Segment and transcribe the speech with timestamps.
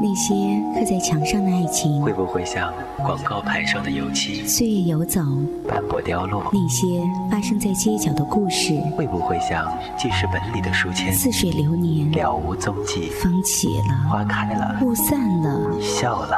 [0.00, 0.34] 那些
[0.74, 4.46] 刻在墙上的爱情，会不会像广告牌上的油漆？
[4.46, 5.20] 岁月游走，
[5.66, 6.44] 斑驳凋落。
[6.52, 6.86] 那些
[7.30, 11.12] 发生在街角的故事，会不会像记事本里的书签？
[11.12, 13.10] 似水流年，了无踪迹。
[13.22, 16.36] 风起了，花开了，雾散了，你笑了。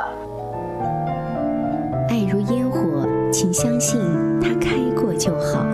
[2.08, 4.00] 爱如烟火，请相信
[4.40, 5.66] 它开过就好。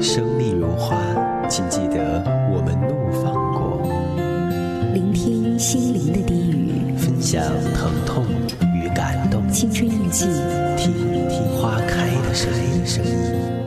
[0.00, 0.96] 生命如花，
[1.48, 2.22] 请记得
[2.52, 3.82] 我们怒放过。
[4.94, 6.67] 聆听心灵的低语，分
[7.30, 8.24] 享疼痛
[8.74, 9.46] 与感动。
[9.50, 10.24] 青春印记，
[10.78, 10.94] 听
[11.28, 12.50] 听花开的声
[13.04, 13.57] 音。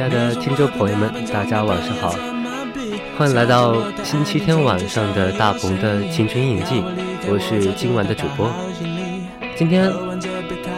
[0.00, 2.14] 亲爱的听众朋友们，大家晚上好，
[3.18, 6.82] 欢迎来到星期天晚上的大鹏的青春印记，
[7.28, 8.50] 我是今晚的主播。
[9.54, 9.92] 今天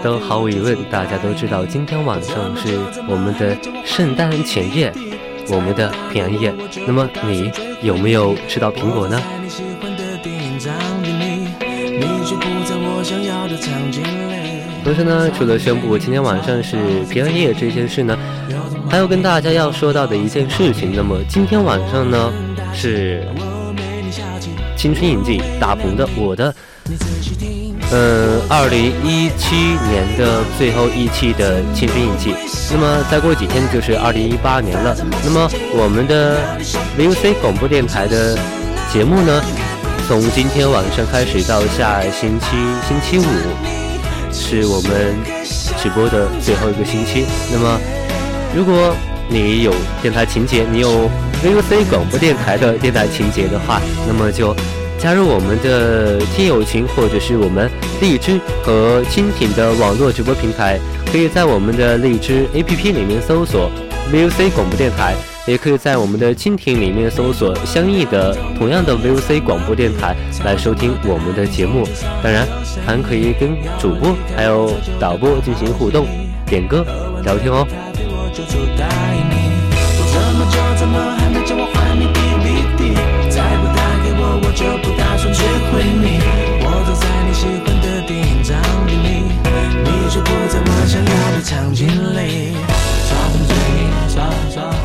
[0.03, 2.77] 都毫无疑问，大家都知道，今天晚上是
[3.09, 4.93] 我们的圣诞前夜，
[5.49, 6.53] 我们的平安夜。
[6.85, 7.49] 那么你
[7.81, 9.23] 有没有吃到苹果呢？
[14.85, 18.19] 同时呢，除了宣布今天晚上是平安夜这件事呢，
[18.93, 20.93] 还有跟大家要说到的一件事情。
[20.95, 22.31] 那么今天晚上呢，
[22.75, 23.27] 是
[24.77, 26.55] 青春印记大鹏的我的，
[27.91, 29.57] 嗯，二零一七
[29.89, 32.35] 年的最后一期的青春印记。
[32.71, 34.95] 那么再过几天就是二零一八年了。
[35.25, 36.39] 那么我们的
[36.99, 38.39] VOC 广播电台的
[38.93, 39.43] 节目呢，
[40.07, 42.47] 从今天晚上开始到下星期
[42.87, 43.25] 星期五。
[44.35, 45.15] 是我们
[45.77, 47.27] 直播的最后一个星期。
[47.53, 47.79] 那么，
[48.55, 48.95] 如果
[49.29, 49.73] 你有
[50.03, 51.09] 电台情节，你有
[51.43, 54.55] VOC 广播电台的电台情节的话，那么就
[54.99, 57.71] 加入我们的听友群，或者是我们
[58.01, 60.79] 荔枝和蜻蜓的网络直播平台，
[61.11, 63.71] 可以在我们的荔枝 APP 里面搜索
[64.13, 65.15] VOC 广播电台。
[65.45, 70.15] 也可以在我们的蜻蜓里面搜索相应的同样的 VOC 广播电台
[70.45, 71.85] 来收听我们的节目，
[72.23, 72.47] 当然
[72.87, 76.07] 还可以跟主播还有导播进行互动、
[76.47, 76.87] 点歌、
[77.25, 77.67] 聊天哦。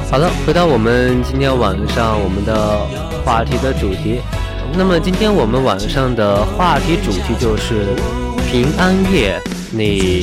[0.10, 2.80] 好了，回到我们今天晚上我们的
[3.26, 4.22] 话题的主题。
[4.74, 7.94] 那么今天我们晚上的话题主题就是
[8.50, 9.38] 平安夜，
[9.70, 10.22] 你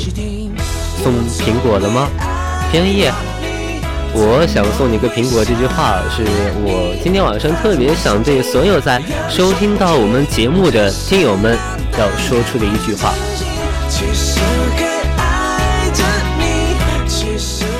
[1.02, 2.08] 送苹果了吗？
[2.72, 3.12] 平安夜，
[4.14, 5.44] 我想送你个苹果。
[5.44, 6.25] 这句话是
[6.64, 8.98] 我今天晚上特别想对所有在
[9.28, 11.58] 收听到我们节目的听友们
[11.98, 13.12] 要说出的一句话。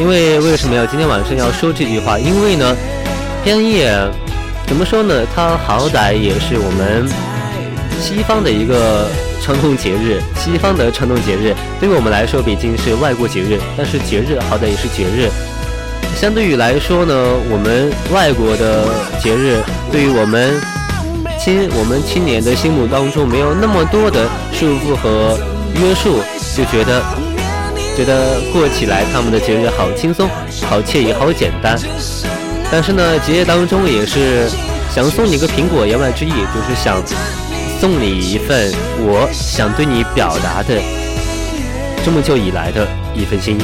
[0.05, 2.19] 因为为什么要今天晚上要说这句话？
[2.19, 2.77] 因为呢，
[3.43, 3.91] 平安夜
[4.67, 5.25] 怎么说呢？
[5.35, 7.09] 它好歹也是我们
[7.99, 9.09] 西方的一个
[9.43, 15.31] 传统节日，西方的传统节日对于我们来说毕竟是外国节日，但是节日好歹也是节日。
[16.15, 17.15] 相对于来说呢，
[17.51, 18.85] 我们外国的
[19.23, 19.57] 节日
[19.91, 20.61] 对于我们
[21.43, 25.39] 青我们青年的心目当中没有那么多的束缚和
[25.81, 26.21] 约束，
[26.55, 27.34] 就觉得。
[27.97, 30.29] 觉得过起来他们的节日好轻松、
[30.69, 31.79] 好惬意、好简单。
[32.71, 34.49] 但是呢，节日当中也是
[34.91, 37.01] 想送你个苹果，言外之意就是想
[37.81, 40.81] 送你一份我想对你表达的
[42.05, 43.63] 这么久以来的一份心意。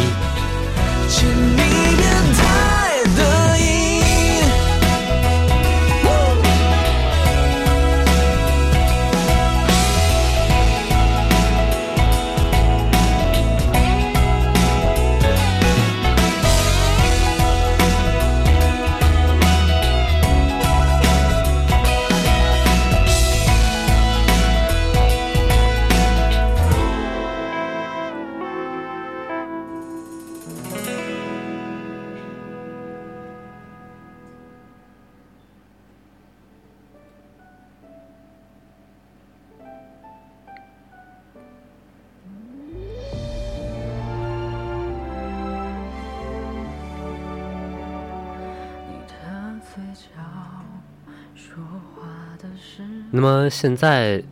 [53.12, 54.23] 那么现在，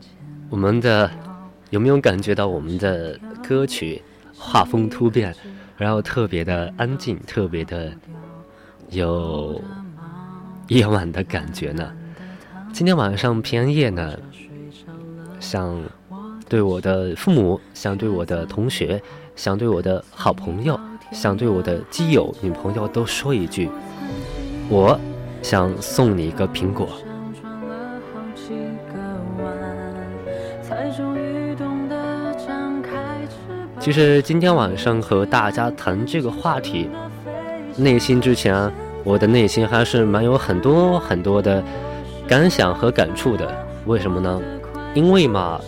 [0.49, 1.11] 我们的
[1.71, 4.01] 有没有感觉到我们的歌曲
[4.37, 5.35] 画风突变，
[5.77, 7.93] 然后特别的安静，特别的
[8.91, 9.61] 有
[10.69, 11.93] 夜晚的感觉呢？
[12.73, 14.17] 今天晚上平安夜呢，
[15.41, 15.83] 想
[16.49, 19.03] 对我的父母，想对我的同学，
[19.35, 20.79] 想对我的好朋友，
[21.11, 23.69] 想对我的基友、女朋友都说一句：
[24.69, 24.97] 我
[25.43, 26.89] 想送你一个苹果。
[33.89, 36.91] 其实今天晚上和大家谈这个话题，
[37.75, 38.71] 内心之前，
[39.03, 41.65] 我的内心还是蛮有很多很多的
[42.27, 43.51] 感想和感触的。
[43.87, 44.43] 为什么呢？
[44.93, 45.59] 因为嘛，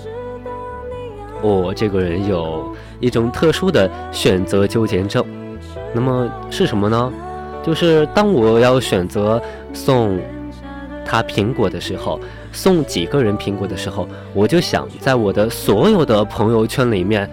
[1.40, 5.24] 我这个人有一种特殊的选择纠结症。
[5.94, 7.10] 那么是什么呢？
[7.62, 9.40] 就是当我要选择
[9.72, 10.20] 送
[11.06, 12.20] 他苹果的时候，
[12.52, 17.26] 送几个人苹果的时候，我就想在我的所有的朋友圈里面。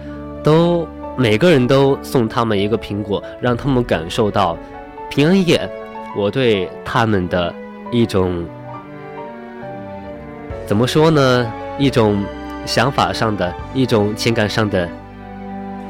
[0.48, 4.56] 都每个人都送他们一个苹果，让他们感受到
[5.10, 5.68] 平安夜，
[6.16, 7.54] 我对他们的
[7.92, 8.46] 一种
[10.64, 11.52] 怎么说呢？
[11.78, 12.24] 一种
[12.64, 14.88] 想法上的一种情感上的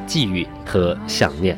[0.09, 1.57] 寄予和想念。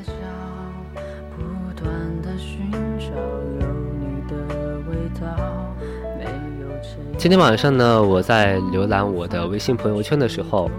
[7.17, 10.71] 今天晚上呢，我在浏览我的微信朋友圈的时候，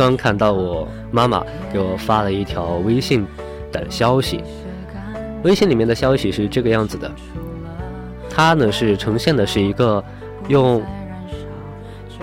[0.00, 3.26] 刚看到我妈妈给我发了一条微信
[3.70, 4.42] 的消息。
[5.42, 7.12] 微信里面的消息是这个样子的，
[8.30, 10.02] 它呢是呈现的是一个
[10.48, 10.82] 用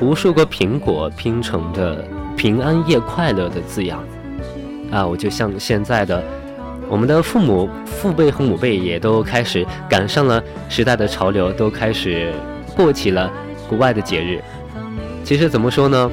[0.01, 2.03] 无数个苹果拼成的
[2.35, 4.03] “平安夜快乐”的字样。
[4.91, 6.23] 啊，我就像现在的
[6.89, 12.33] 我们的父母、父辈和母辈也都开始赶上了时代的潮流，都开始。
[12.75, 13.31] 过起了
[13.69, 14.41] 国外的节日，
[15.23, 16.11] 其实怎么说呢？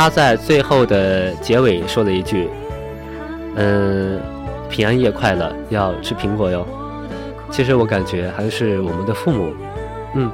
[0.00, 2.48] 他在最后的结尾说了一句
[3.56, 4.18] ：“嗯，
[4.70, 6.66] 平安夜快乐，要吃苹果哟。”
[7.52, 9.52] 其实我感觉还是我们的父母，
[10.14, 10.32] 嗯，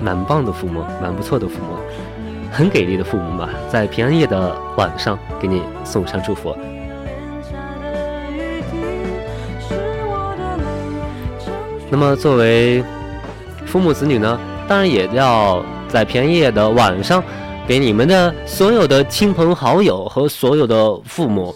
[0.00, 1.76] 蛮棒的父母，蛮不错的父母，
[2.50, 6.56] 很给力的父母嘛，在平安夜的晚上给你送上祝福。
[11.90, 12.82] 那么作为。
[13.66, 17.22] 父母子女呢，当然也要在平安夜的晚上，
[17.68, 21.54] 给你们的所有的亲朋好友和所有的父母，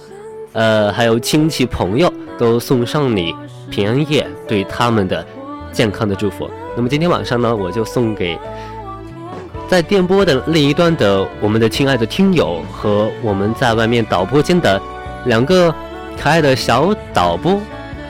[0.53, 3.35] 呃，还有亲戚朋友，都送上你
[3.71, 5.25] 平安夜对他们的
[5.73, 6.51] 健康的祝福。
[6.77, 8.39] 那么今天晚上呢，我就送给
[9.67, 14.79] 在电波的另一端的我们的亲爱的听友和我们在外面导播间的
[15.25, 15.75] 两个
[16.23, 17.59] 可爱的小导播、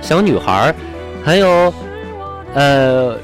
[0.00, 0.75] 小女孩，
[1.23, 1.73] 还有
[2.54, 3.16] 呃。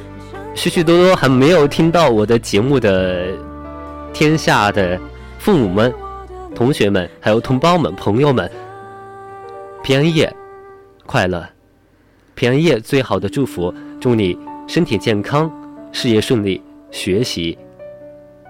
[0.55, 3.29] 许许多多还没有听到我的节目的
[4.13, 4.99] 天下的
[5.39, 5.93] 父母们、
[6.55, 8.51] 同学们，还有同胞们、朋友们，
[9.83, 10.35] 平安夜
[11.07, 11.49] 快乐！
[12.35, 15.51] 平安夜最好的祝福，祝你身体健康，
[15.93, 17.57] 事业顺利，学习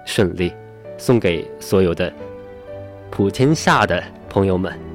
[0.05, 0.51] 顺利，
[0.97, 2.11] 送给所有的
[3.11, 4.88] 普天下的朋友们。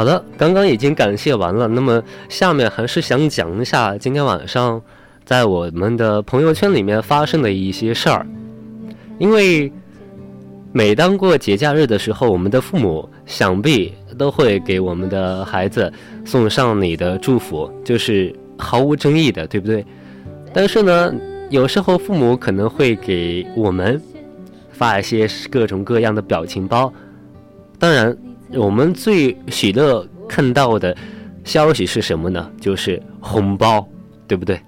[0.00, 1.68] 好的，刚刚已经感谢完了。
[1.68, 4.80] 那么下面还是想讲一下今天晚上
[5.26, 8.26] 在我们的朋友圈里面发生的一些事儿。
[9.18, 9.70] 因为
[10.72, 15.92] 每当过节假日的时候，我们的父母想必都会给我们的孩子
[16.24, 19.84] 送上你的祝福，就是毫无争议的，对不对？
[20.50, 21.14] 但是呢，
[21.50, 24.00] 有时候父母可能会给我们
[24.72, 26.90] 发一些各种各样的表情包，
[27.78, 28.16] 当然。
[28.54, 30.96] 我们最喜乐看到的
[31.44, 32.50] 消息是什么呢？
[32.60, 33.86] 就是红包，
[34.26, 34.60] 对不对？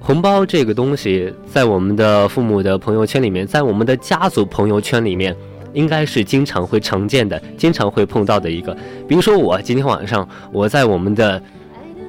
[0.00, 5.36] 红包这个东西，在我们的父母的朋友圈里面，在我们的家族朋友圈里面，
[5.74, 8.74] 应该是经常会常见的，经常会碰到的一个。
[9.06, 11.42] 比如说，我今天晚上我在我们的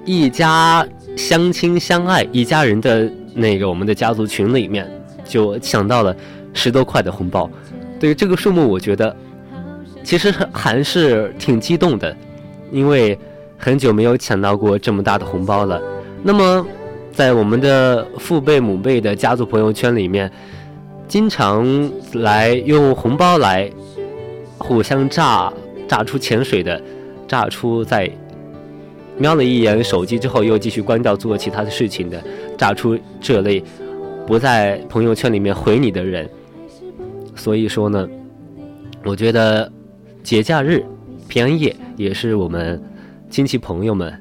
[0.06, 4.90] 一家相亲相爱一家人的那个我们的家族群里面，
[5.26, 6.16] 就抢到了
[6.54, 7.50] 十多块的红包。
[8.00, 9.16] 对于这个数目，我觉得
[10.04, 12.16] 其实还是挺激动的，
[12.72, 13.18] 因为
[13.58, 15.82] 很久没有抢到过这么大的红包了。
[16.24, 16.66] 那么，
[17.12, 20.32] 在我们的父辈、母辈的家族朋友圈里面，
[21.08, 23.70] 经常来用红包来
[24.58, 25.52] 互相炸
[25.88, 26.82] 炸出潜水的，
[27.28, 28.10] 炸出在
[29.18, 32.22] 瞄了一眼手机之后又继续关掉做其他的事情的，
[32.58, 33.62] 炸出这类
[34.26, 36.30] 不在朋友圈里面回你的人。
[37.40, 38.06] 所以说呢，
[39.06, 39.72] 我觉得
[40.22, 40.84] 节假日、
[41.30, 42.80] 平安夜也是我们
[43.30, 44.14] 亲戚朋友们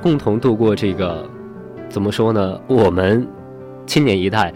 [0.00, 1.28] 共同度过这个
[1.88, 2.60] 怎么说呢？
[2.68, 3.26] 我们
[3.84, 4.54] 青年一代，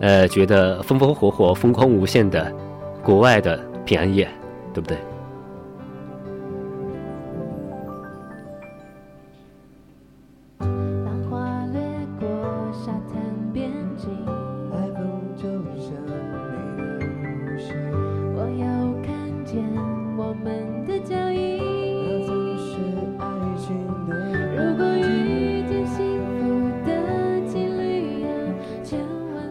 [0.00, 2.52] 呃，觉得风风火火、风光无限的
[3.02, 4.28] 国外的平安夜，
[4.74, 4.98] 对不对？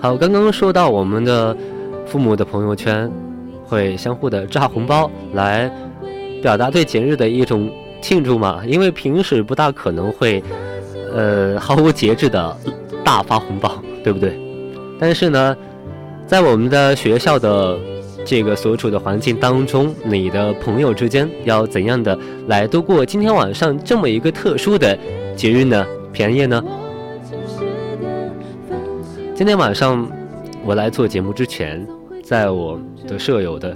[0.06, 1.58] 好，刚刚说到我们的
[2.06, 3.10] 父母的朋友圈
[3.64, 5.68] 会相互的炸红包来
[6.44, 7.68] 表达对节日的一种
[8.04, 8.62] 庆祝嘛？
[8.68, 10.44] 因为平时不大可能会
[11.12, 12.56] 呃毫无节制的
[13.04, 14.40] 大发红包， 对不对？
[15.00, 15.58] 但是呢，
[16.28, 17.76] 在我们的学校的
[18.24, 22.16] 这个所处的环境当中，你的朋友之间要怎样的
[22.48, 24.96] 来度过今天晚上这么一个特殊的
[25.36, 25.84] 节日呢？
[26.14, 26.64] 平安夜呢？
[29.36, 30.10] 今天晚上
[30.64, 31.86] 我来做节目之前，
[32.24, 33.76] 在我的舍友的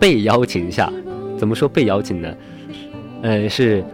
[0.00, 0.90] 被邀请下，
[1.36, 2.34] 怎么说被邀请呢？
[3.20, 3.84] 嗯，是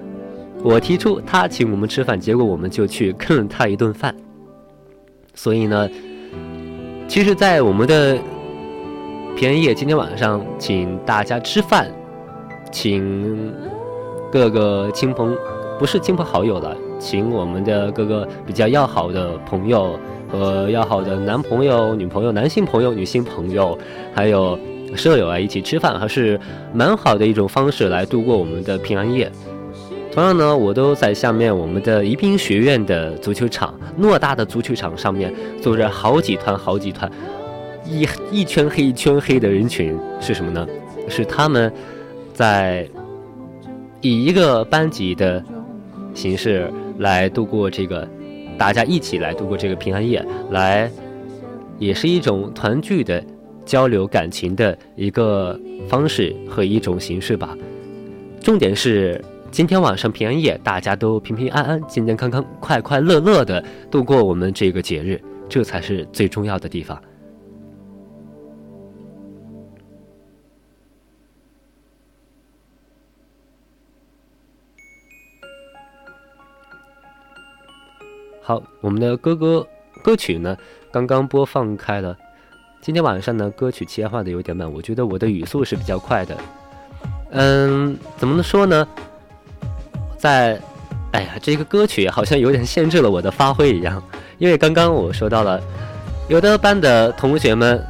[0.62, 4.14] 我提出他请我们吃饭，结果我们就去坑了他一顿饭。
[5.34, 5.90] 所以呢，
[7.08, 8.16] 其实，在我们的
[9.36, 11.90] 平安夜今天晚上，请大家吃饭，
[12.70, 13.52] 请
[14.30, 15.36] 各个亲朋，
[15.76, 19.98] 不是亲朋好友了，请我们的各个比较要好的朋友
[20.28, 23.78] 和要好的男朋友、女朋友、男性朋友、女性朋友，
[24.14, 24.59] 还有
[24.95, 26.38] 舍友啊，一起吃饭，还是
[26.73, 29.30] 蛮好的一种方式来度过我们的平安夜。
[30.12, 37.11] 同样呢，我都在下面我们的宜宾学院的足球场，偌大的足球场上面坐着好几团好几团，
[37.85, 40.66] 一一圈黑一圈黑的人群是什么呢？
[41.09, 41.71] 是他们
[42.33, 42.88] 在
[44.00, 45.45] 以一个班级的
[46.14, 48.09] 形式来度过这个，
[48.58, 50.90] 大家一起来度过这个平安夜，来
[51.78, 53.22] 也是一种团聚的
[53.64, 55.58] 交流感情的一个
[55.88, 57.56] 方式和一种形式吧。
[58.40, 59.22] 重点是。
[59.48, 67.00] 今天晚上平安夜，大家都平平安安、健健康康、快快乐乐的度过我们这个节日，这才是最重要的地方。
[78.46, 79.66] 好，我们的歌歌
[80.04, 80.56] 歌曲呢，
[80.92, 82.16] 刚刚播放开了。
[82.80, 86.37] 今天晚上呢，歌曲切换的有点慢，我觉得我的语速是比较快的。
[87.30, 88.87] 嗯，怎么说呢？
[90.16, 90.61] 在，
[91.11, 94.00] 哎呀，这个歌曲好像有点限制了我的发挥一样，
[94.38, 95.61] 因为刚刚我说到了，
[96.28, 97.85] 有的班的同学们，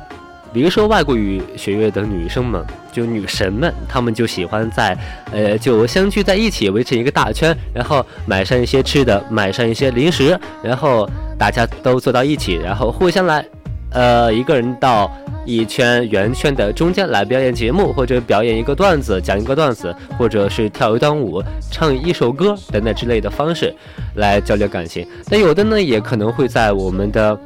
[0.57, 4.97] 比如说外国语学院的女生们，就女神们，她们就喜欢在，
[5.31, 11.07] 呃，就相聚在一起，围成一个大圈，然后买上一些吃的，买上一些零食，然后
[11.39, 13.45] 大家都坐到一起，然后互相来，
[13.91, 15.15] 呃，一个人到。
[15.49, 21.41] 一圈圆圈的中间来表演节目，或者表演一个段子，讲一个段子，或者是跳一段舞，
[21.71, 23.73] 唱一首歌等等之类的方式
[24.17, 25.07] 来交流感情。
[25.31, 27.39] 但有的呢，也可能会在我们的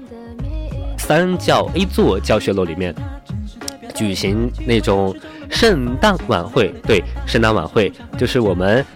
[1.10, 2.94] 三教 A 座教学楼里面
[3.96, 5.12] 举行那种
[5.50, 6.72] 圣诞晚会。
[6.86, 8.86] 对，圣诞晚会就是我们。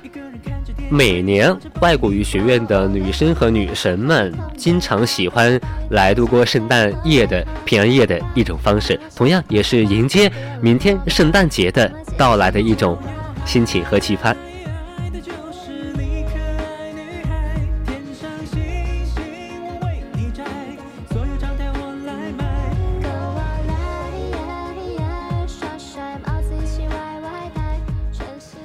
[0.88, 12.96] 每年外国语学院的女生和女神们经常喜欢来度过圣诞夜的平安夜的一种方式，同样也是迎接明天圣诞节的到来的一种
[13.44, 14.36] 心情和期盼。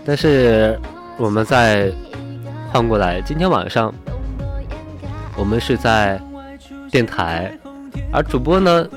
[0.09, 0.75] 但是
[1.19, 1.93] 我们在。
[2.71, 3.91] 换过来，今天晚上
[5.35, 6.19] 我们是在
[6.91, 7.51] 电台，
[8.11, 8.87] 而主播呢，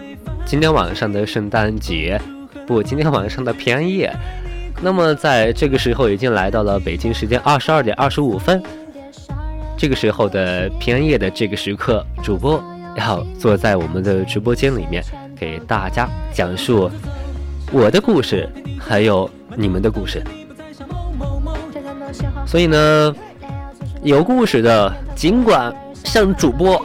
[0.44, 2.20] 今天晚上的圣诞节，
[2.66, 4.14] 不，今天晚上的平安夜。
[4.82, 8.62] 那么在这个时候已经来到了北京时间二十二点二十五分，
[9.78, 12.62] 这个时候的平安夜的这个时刻，主播
[12.96, 15.02] 要坐在我们的直播间里面，
[15.34, 16.90] 给大家讲述
[17.70, 18.46] 我的故事，
[18.78, 20.22] 还有你们的故事。
[22.46, 23.14] 所以呢。
[24.04, 26.84] 有故事的，尽管向主播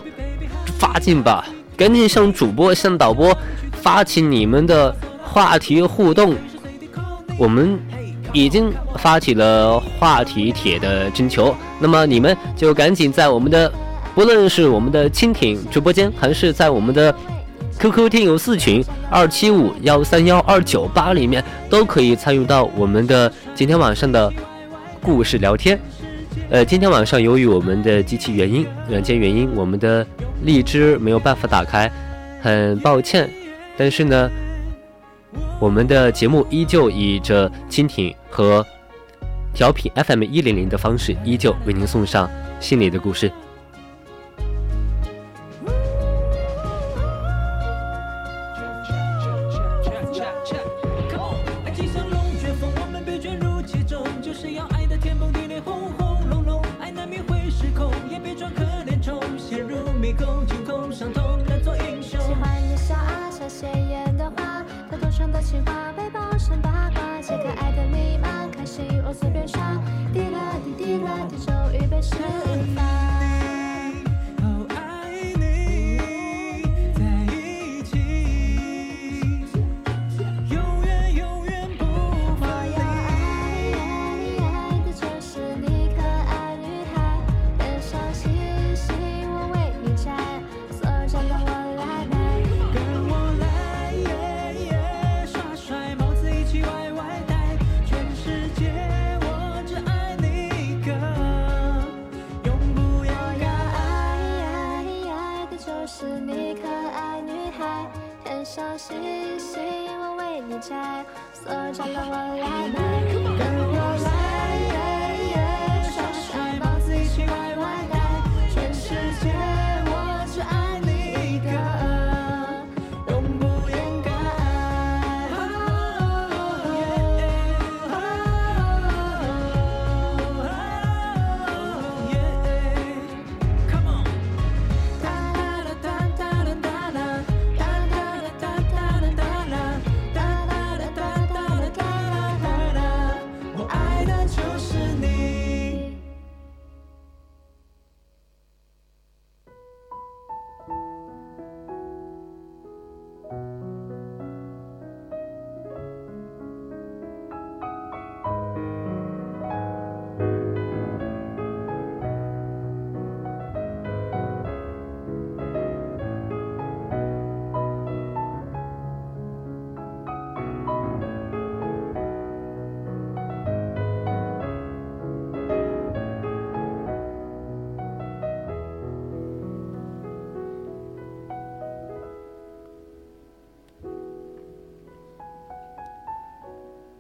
[0.77, 1.43] 发进吧，
[1.75, 3.35] 赶紧向主播、向导播
[3.71, 6.35] 发起你们的话题互动。
[7.35, 7.79] 我们
[8.33, 13.71] 已经发起了话题帖的征求，那么你们就赶紧在我们的，
[14.13, 17.11] 不论是我们的蜻蜓直播间，还是在我们的
[17.79, 24.31] QQ 听友四群二七五幺三幺二九八里面，都可以参与到我们的今天晚上的
[25.01, 25.79] 故事聊天。
[26.49, 30.05] 呃，今天晚上由于我们的机器原因、软件原因，我们的
[30.43, 31.91] 荔枝没有办法打开，
[32.41, 33.29] 很抱歉。
[33.77, 34.29] 但是呢，
[35.59, 38.65] 我们的节目依旧以着蜻蜓和
[39.53, 42.29] 调频 FM 一零零的方式，依旧为您送上
[42.59, 43.31] 心里的故事。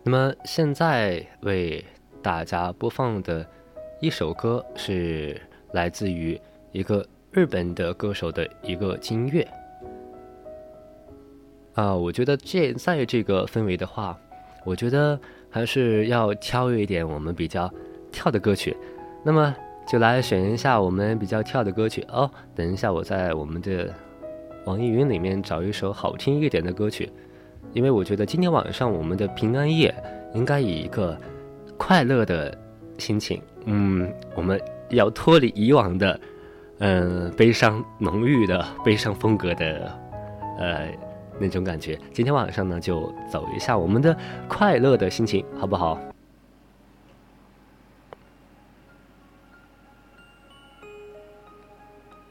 [0.09, 1.83] 那么现在为
[2.21, 3.45] 大家播放的
[3.99, 5.35] 一首歌是
[5.73, 6.39] 来自于
[6.71, 9.45] 一个日本的歌手的一个金乐。
[11.73, 14.17] 啊，我觉得现在这个氛围的话，
[14.63, 17.69] 我觉得还是要挑一点我们比较
[18.09, 18.77] 跳的歌曲。
[19.25, 19.53] 那么
[19.85, 22.31] 就来选一下我们比较跳的歌曲哦。
[22.55, 23.93] 等一下，我在我们的
[24.63, 27.11] 网易云里面找一首好听一点的歌曲，
[27.77, 29.93] 因为我觉得今天晚上我们的平安夜
[30.33, 31.15] 应该以一个
[31.77, 32.57] 快乐的
[32.97, 34.59] 心情，嗯，我们
[34.89, 36.19] 要脱离以往的，
[36.79, 39.95] 嗯，悲伤浓郁的悲伤风格的，
[40.59, 40.87] 呃。
[41.39, 45.99] 那种感觉，今天晚上呢就走一下我们的快乐的心情，好不好？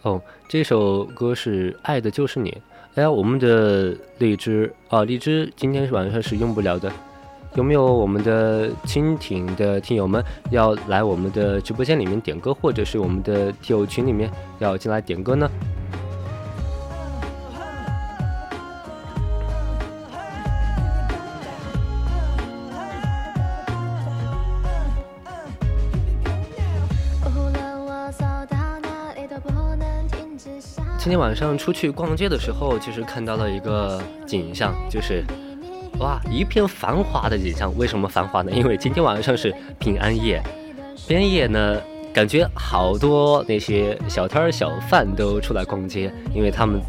[0.03, 2.51] 哦，这首歌是《爱的就是你》。
[2.97, 6.91] 哎呀，我们的荔枝啊，荔枝今天晚上是用不了的。
[7.55, 14.31] 有没有我们的蜻蜓的听友们要来我们的直播间里面点歌，或者是我们的听友群里面
[14.61, 15.47] 要进来点歌呢？
[31.07, 35.23] 今天晚上出去逛街的时候，其实看到了一个景象，就是
[36.01, 37.73] 哇，一片繁华的景象。
[37.79, 38.51] 为什么繁华呢？
[38.51, 40.43] 因为今天晚上是平安夜，
[41.07, 41.81] 平安夜呢，
[42.13, 46.81] 感觉好多那些小摊儿小贩都出来逛街，因为他们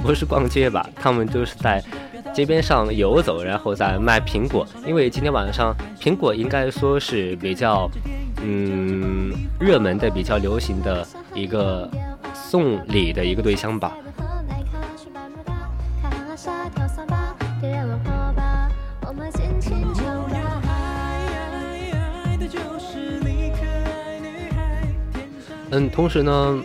[0.00, 1.82] 不是逛街吧，他们都是在
[2.32, 4.64] 街边上游走，然后在卖苹果。
[4.86, 7.90] 因为今天晚上苹果应该说是比较
[8.44, 11.90] 嗯热门的、比较流行的一个。
[12.50, 13.96] 送礼的一个对象吧。
[25.70, 26.58] 嗯，同时呢，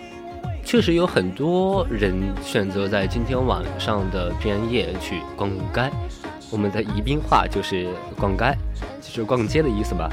[0.64, 5.92] 确实有很多人选择在今天晚上的平安夜去逛街。
[6.50, 7.88] 我们的宜宾话就是
[8.20, 8.58] 逛街，
[9.02, 10.10] 就是逛街的意思吧。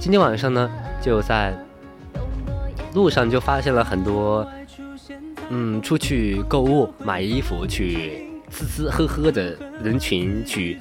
[0.00, 0.68] 今天晚上呢，
[1.00, 1.56] 就在
[2.96, 4.44] 路上就发现了很多。
[5.48, 10.76] 嗯，出去购物、买衣服、去吃吃喝喝的人群去，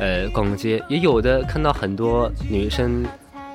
[0.00, 3.04] 呃，逛街，也有的看到很多女生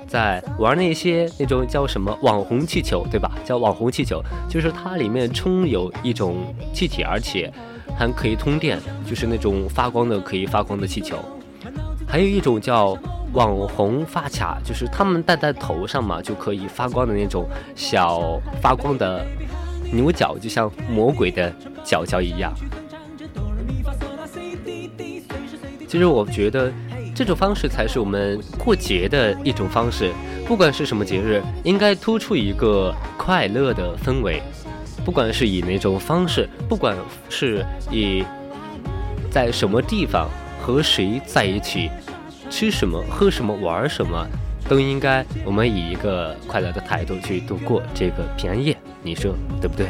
[0.08, 3.30] 在玩那些那种叫什么网红气球，对吧？
[3.44, 7.52] 叫网红气球，就是它里面充有一种气体，而且
[7.98, 11.18] 还可以通电，就是那种发光的可以发光的气球。
[12.16, 12.98] 还有一种叫
[13.34, 19.22] 网红发卡，就是他们戴在头上嘛，就可以发光的那种小发光的。
[19.92, 22.54] 牛角就像魔鬼的角角一样。
[25.90, 26.72] 其实我觉得
[27.14, 30.14] 这种方式才是我们过节的一种方式。
[30.48, 34.42] 不管是什么节日，应该突出一个快乐的氛围。
[35.04, 36.96] 不管是以哪种方式，不管
[37.28, 38.24] 是以
[39.30, 40.30] 在什么地方
[40.62, 41.92] 和谁在一起，
[42.56, 44.26] 吃什么、喝什么、玩什么，
[44.70, 48.74] 都应该我们以一个快乐的态度去度过这个平安夜。
[49.04, 49.88] 你说对不对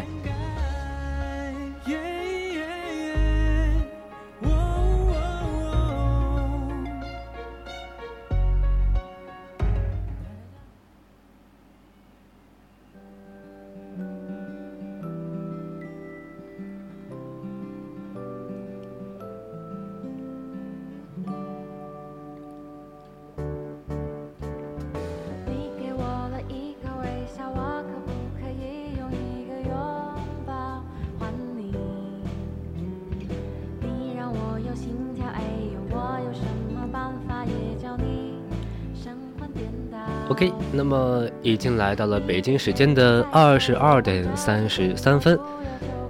[40.76, 45.40] 那么已经来到了北京时间的二十二点三十三分，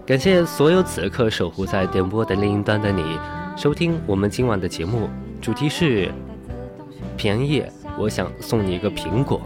[0.04, 3.04] 感谢所有此刻守护在电波的另一端的你，
[3.56, 5.08] 收听我们今晚的节目，
[5.40, 6.12] 主题是
[7.16, 9.40] 平安夜，我想送你一个苹果。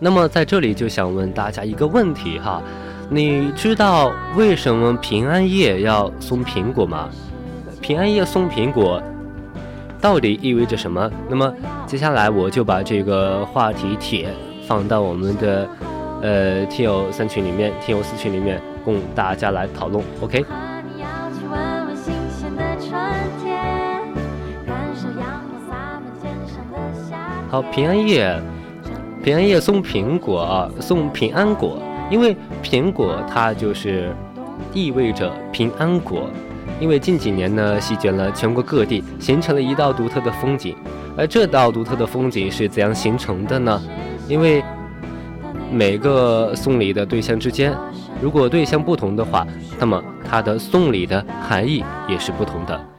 [0.00, 2.62] 那么在这里就想问大家一个问题哈，
[3.10, 7.10] 你知道为什么平安夜要送苹果吗？
[7.82, 9.02] 平安夜送苹果，
[10.04, 11.10] 到底意味着什么？
[11.30, 11.50] 那么
[11.86, 14.28] 接下来我就把这个话题帖
[14.66, 15.66] 放到我们的
[16.20, 20.04] 呃听友三群里面、听友四群里面，供大家来讨论。
[20.20, 20.44] OK。
[27.50, 28.38] 好，平安夜，
[29.22, 31.78] 平安夜送苹果啊，送平安果，
[32.10, 34.14] 因为苹果它就是。
[34.72, 36.30] 意味着平安果。
[36.80, 40.76] 因为近几年呢，席卷了全国各地，形成了一道独特的风景。
[41.16, 43.80] 而这道独特的风景是怎样形成的呢？
[44.28, 44.62] 因为
[45.70, 47.72] 每个送礼的对象之间，
[48.20, 49.46] 如果对象不同的话，
[49.78, 52.93] 那么它的送礼的含义也是不同的。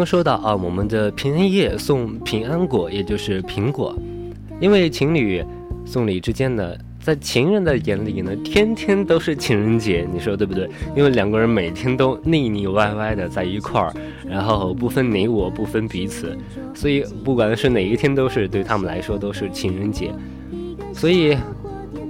[0.00, 3.94] 刚说到啊，我们的平安夜送平安果，也就是苹果，
[4.58, 5.44] 因为情侣
[5.84, 10.66] 送礼之间呢，在情人的眼里呢，天天都是情人节，你说对不对？
[10.96, 13.92] 因为两个人每天都腻腻歪歪的在一块儿，
[14.26, 16.34] 然后不分你我，不分彼此，
[16.72, 20.10] 所以不管是哪一天，都是对他们来说都是情人节。
[20.94, 21.36] 所以，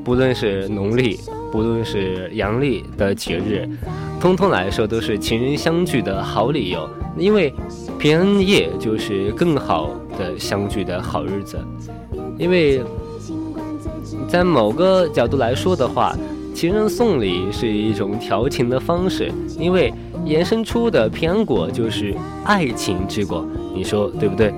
[0.05, 1.19] 不论是农历，
[1.51, 3.69] 不论是阳历的节日，
[4.21, 6.89] 通通来说都是情人相聚的好理由。
[7.19, 7.53] 因为
[7.99, 11.59] 平安夜就是更好的相聚的好日子，
[12.39, 12.81] 因为
[14.29, 16.17] 在某个角度来说的话，
[16.55, 19.93] 情人送礼是一种调情的方式，因为
[20.25, 24.55] 延伸出的平安果就是爱情之果，你说对不对？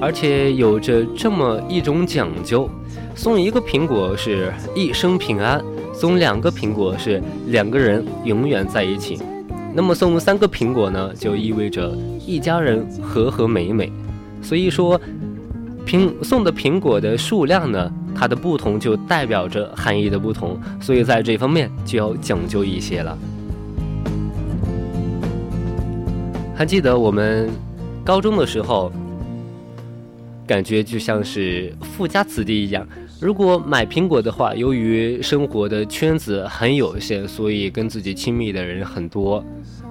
[0.00, 2.70] 而且有着这么一种讲究，
[3.20, 9.18] 送一个苹果是一生平安，送两个苹果是两个人永远在一起。
[9.74, 11.94] 那么送三个苹果呢，就意味着
[12.26, 13.92] 一家人和和美美。
[14.40, 14.98] 所以说，
[15.84, 20.58] 苹送的苹果的数量呢，它的不同就代表着含义的不同。
[20.80, 23.18] 所以在这方面就要讲究一些了。
[26.56, 27.50] 还记得我们
[28.02, 28.90] 高中的时候，
[30.46, 32.88] 感觉就像是富家子弟一样。
[33.20, 39.44] 如果买苹果的话，由于生活的圈子很有限，所以跟自己亲密的人很多，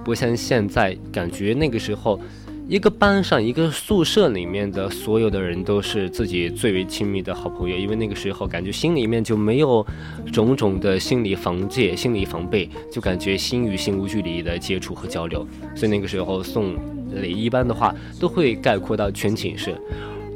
[0.04, 2.20] 不像现在，感觉那个时候，
[2.68, 9.86] 一个班上、一个宿舍里面的所有的人都是自己最为亲密的好朋友，因为那个时候感觉心里面就没有
[10.32, 16.74] 种种的心理防戒、心理防备，就感觉心与心无距离的接触和交流，所以那个时候送
[17.12, 19.80] 礼一般的话都会概括到全寝室。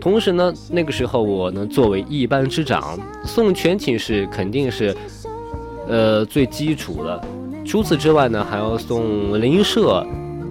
[0.05, 4.95] 同时呢，那个时候我呢作为一班之长，送全寝室肯定是，
[5.89, 7.19] 呃最基础的。
[7.65, 10.07] 除此之外呢，还要送邻舍，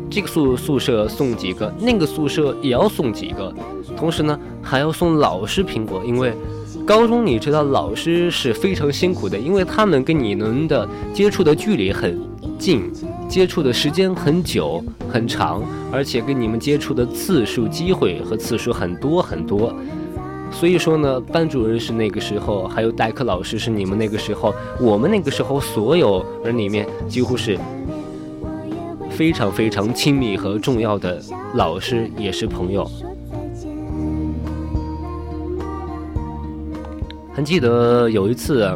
[0.09, 3.53] 这个宿宿舍送几个，那个宿舍也要送几个。
[3.95, 6.33] 同时呢，还要送老师苹果，因为
[6.83, 12.19] 高中你知道老师是非常辛苦的，因为他们跟你们的接触的距离很
[12.57, 12.91] 近。
[13.29, 19.73] 接触的时间很久很长，而且跟你们接触的次数、机会和次数很多很多，
[20.51, 27.57] 所以说呢，班主任是那个时候，还有代课老师是你们那个时候，我们那个时候所有人里面几乎是
[29.09, 31.19] 非常非常亲密和重要的
[31.55, 32.87] 老师，也是朋友。
[37.33, 38.69] 还记得有一次，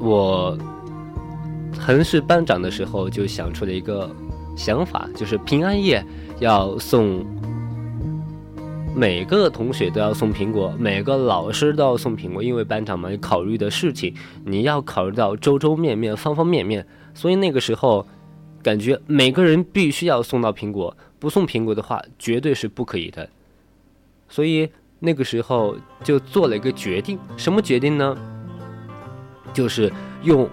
[0.00, 0.56] 我。
[1.86, 4.10] 曾是班长的时候，就想出了一个
[4.56, 6.04] 想法，就是平安夜
[6.40, 7.24] 要送
[8.92, 14.12] 每个同学都要送苹果，每个老师都要送苹果，因为班长们考虑的事情，
[14.44, 18.04] 你要考虑到周周面面、方方面面，所以那个时候
[18.64, 23.28] 感觉每个人必须要送到苹果，不送苹果的话，绝对是不可以的。
[24.28, 24.68] 所以
[24.98, 28.18] 那个时候就做了一个决定，什么决定呢？
[29.54, 29.92] 就是
[30.24, 30.50] 用。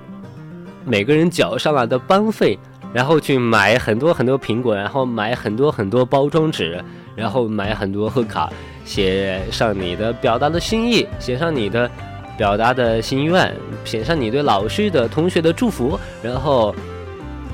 [0.86, 2.58] 每个人缴上来的班费，
[2.94, 6.84] 然后去买很多很多苹果，然后买很多很多包装纸，
[7.16, 8.52] 然后买很多贺卡，
[8.84, 11.90] 写上你的表达的心意，写上你的
[12.38, 16.76] 表达的心愿，写上你对老师的同学的祝福，然后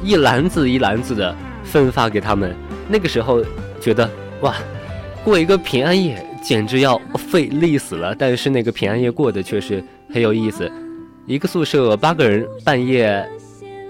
[0.01, 2.55] 一篮子一篮子的分发给他们。
[2.87, 3.43] 那个时候
[3.79, 4.09] 觉得
[4.41, 4.55] 哇，
[5.23, 10.71] 过一个平安夜简直要费力死了，但是那个平安夜过得却是很有意思。
[11.29, 13.23] 一个宿舍八个人，半夜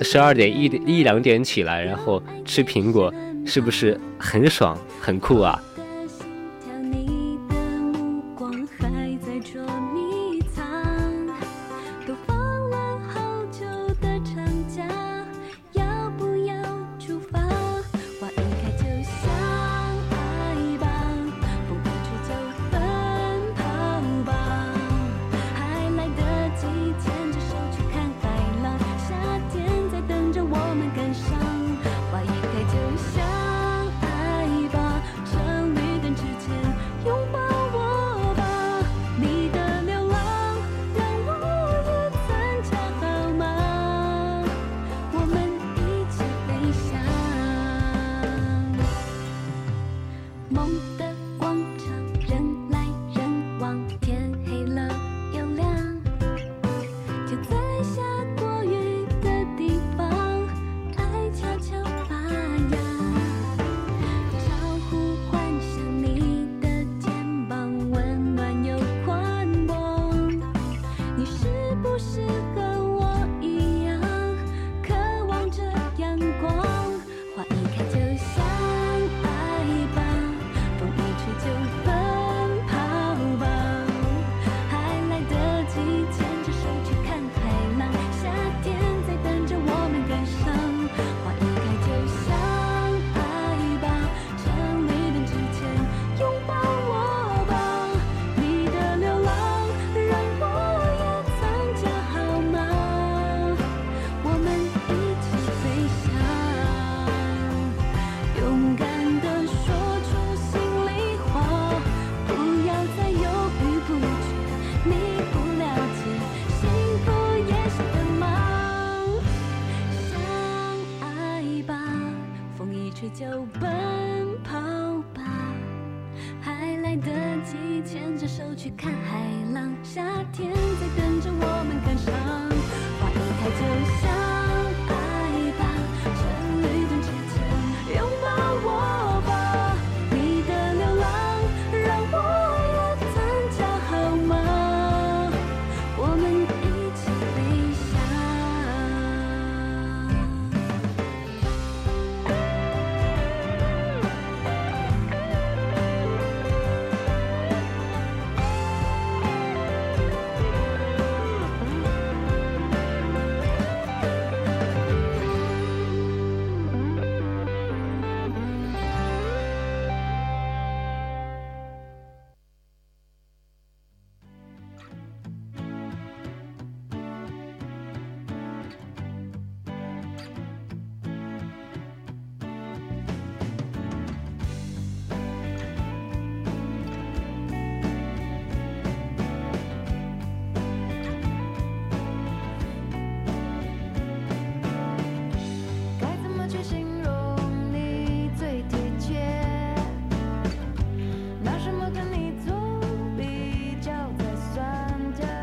[0.01, 3.13] 十二点一一两点起来，然后吃苹果，
[3.45, 5.57] 是不是很爽很酷啊？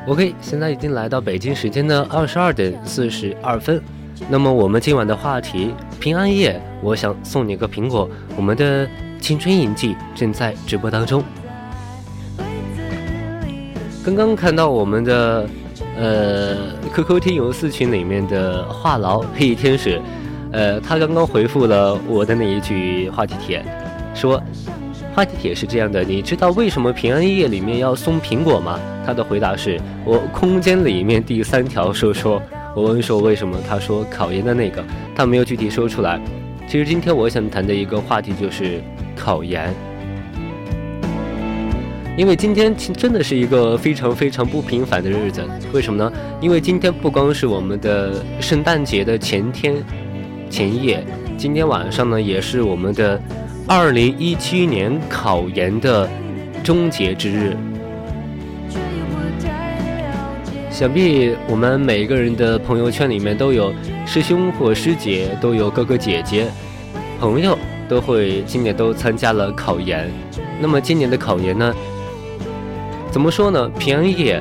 [0.07, 3.83] OK，现在已经来到北京时间的二十二点四十二分。
[4.29, 8.09] 那么我们今晚的话题，平安夜，我想送你个苹果。
[8.37, 8.89] 我们的
[9.21, 11.25] 青春印记正在直播当中。
[14.05, 15.45] 刚刚看到我们的
[15.99, 16.57] 呃
[16.95, 20.01] QQ 听友四群里面的话痨黑衣天使，
[20.53, 23.65] 呃，他刚刚回复了我的那一句话题帖，
[24.15, 24.41] 说。
[25.17, 28.79] 话题帖是这样的，你知道为什么平安夜里面要送苹果吗？
[29.03, 32.43] 他的回答是我空间里面第三条说说。
[32.75, 36.21] 我问说为什么，他说考研的那个，他没有具体说出来。
[36.69, 38.83] 其实今天我想谈的一个话题就是
[39.17, 39.75] 考研，
[42.15, 45.43] 因为今天真的是一个非常非常不平凡的日子。
[45.73, 46.13] 为什么呢？
[46.43, 49.77] 因为今天不光是我们的圣诞节的前天、
[50.51, 51.03] 前夜，
[51.39, 53.19] 今天晚上呢也是我们的。
[53.69, 56.09] 二零一七年考研的
[56.63, 57.57] 终结之日，
[60.71, 63.75] 想必我们每个人的朋友圈里面都有
[64.07, 66.47] 师兄或师姐，都有哥哥姐姐，
[67.19, 67.59] 朋友
[67.89, 70.09] 都会今年都参加了考研。
[70.61, 71.75] 那么今年的考研呢？
[73.11, 73.69] 怎么说呢？
[73.81, 74.41] 平安夜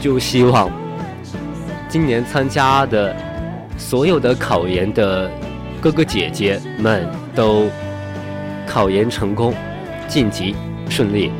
[0.00, 0.68] 就希望
[1.88, 3.14] 今年参加的
[3.78, 5.30] 所有的考研的
[5.80, 7.66] 哥哥姐姐们都。
[8.72, 9.52] 考研成功，
[10.06, 10.54] 晋级
[10.88, 11.32] 顺利，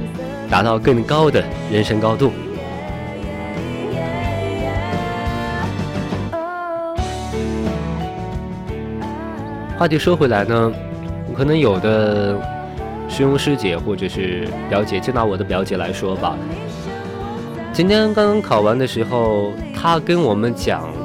[0.51, 2.33] 达到更高的人生高度。
[9.79, 10.73] 话题说回来呢，
[11.37, 12.35] 可能有的
[13.09, 16.37] 师兄师姐或者是表姐，就拿我的表姐来说吧。
[17.73, 21.00] 今天刚刚考完的时候，她跟我们讲。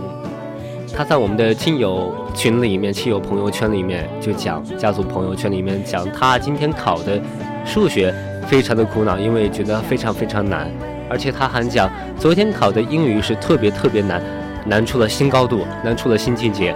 [0.96, 7.20] 他在我们的亲友群里面、亲友朋友圈里面就讲，家族朋友圈里面讲，他今天考的
[7.66, 8.16] 数学
[8.48, 10.72] 非常的苦恼，因为觉得非常非常难，
[11.10, 14.24] 而且他还讲，昨天考的英语是特别特别难，
[14.66, 16.74] 难出了新高度，难出了新境界。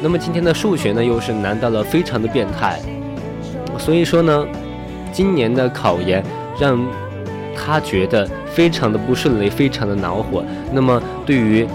[0.00, 2.78] 那么今天的数学呢，又是难到了非常的变态。
[3.76, 4.46] 所以说呢，
[5.12, 6.22] 今年的考研
[6.60, 6.78] 让
[7.56, 10.44] 他觉得非常的不顺利，非常的恼火。
[10.72, 11.66] 那么对于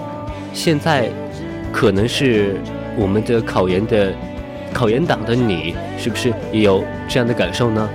[0.53, 1.11] 现在。
[1.71, 2.55] 可能是
[2.97, 4.13] 我们的考研的
[4.73, 7.89] 考研党的你，是不是也有这样的感受呢？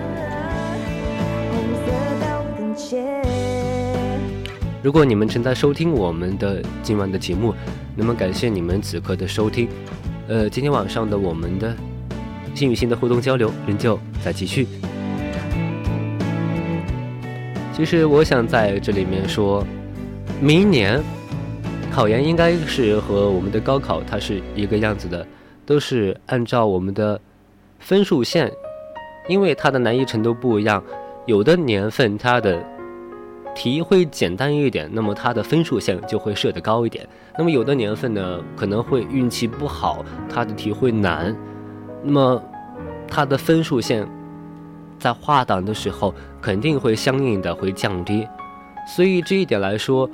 [4.83, 7.55] 如果你们正在收听我们的今晚的节目，
[7.95, 9.69] 那么感谢你们此刻的收听。
[10.29, 11.75] 呃，今天晚上的我们的
[12.55, 14.67] 心与心的互动交流仍旧在继续。
[17.73, 19.67] 其实我想在这里面说，
[20.41, 21.01] 明年。
[21.93, 25.27] 考研应该是和我们的高考它是一个样子的，
[25.67, 27.21] 都是按照我们的
[27.81, 28.51] 分数线，
[29.29, 30.83] 因为它的难易程度不一样，
[31.27, 32.65] 有的年份它的
[33.55, 37.05] 题会简单一点，那么它的分数线就会设得高一点；
[37.37, 41.37] 那么有的年份呢，可能会运气不好，它的题会难，
[42.03, 42.43] 那么
[43.07, 44.09] 它的分数线
[44.99, 48.27] 在划档的时候肯定会相应的会降低，
[48.97, 50.09] 所以这一点来说。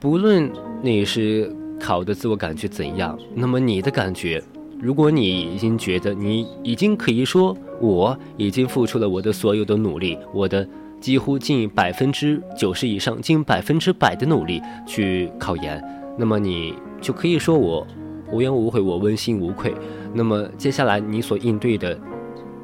[0.00, 0.48] 不论
[0.80, 4.40] 你是考的自我感觉怎样，那么你的感觉，
[4.80, 10.66] 如果你已经觉得你已经可以说我已经付出了我的所有的努力，我的
[11.00, 15.82] 几乎近百分之九十以上，近百分之百的努力去考研，
[16.16, 17.84] 那么你就可以说我
[18.30, 19.74] 无怨无悔，我问心无愧。
[20.14, 21.98] 那么接下来你所应对的，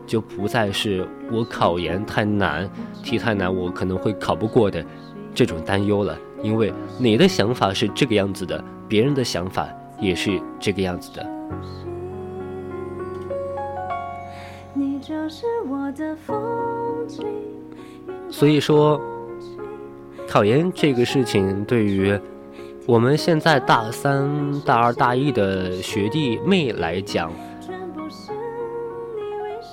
[0.06, 2.70] 就不再是我考研太难，
[3.02, 4.84] 题太难，我可能会考不过的
[5.34, 9.66] 这种担忧了，因为你的想法是这个样子的，别人的想法
[9.98, 11.26] 也是这个样子的。
[18.30, 19.00] 所以说，
[20.28, 22.18] 考研这个事情对于
[22.86, 27.32] 我们现在大三、大二、大一的学弟妹来讲，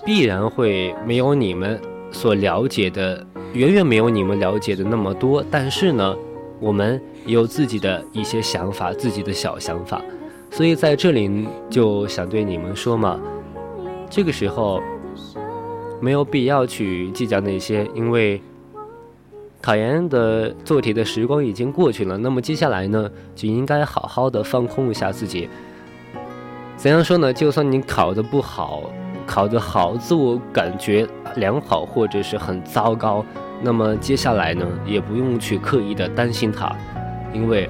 [0.05, 5.43] 必然会没有你们所了解的，远远没有你们了解的那么多。
[5.51, 6.15] 但是呢，
[6.61, 10.01] 我们有自己的一些想法，自己的小想法。
[10.49, 13.19] 所以在这里就想对你们说嘛，
[14.09, 14.79] 这个时候
[15.99, 18.41] 没有必要去计较那些，因为
[19.61, 22.17] 考研的做题的时光已经过去了。
[22.17, 25.49] 那么接下来呢，就应该好好的放空一下自己。
[26.77, 27.31] 怎样说呢？
[27.31, 28.83] 就算你考得不好，
[29.25, 33.23] 考得好，自我感觉良好，或者是很糟糕，
[33.61, 36.75] 那么接下来呢，也不用去刻意的担心它，
[37.33, 37.69] 因为。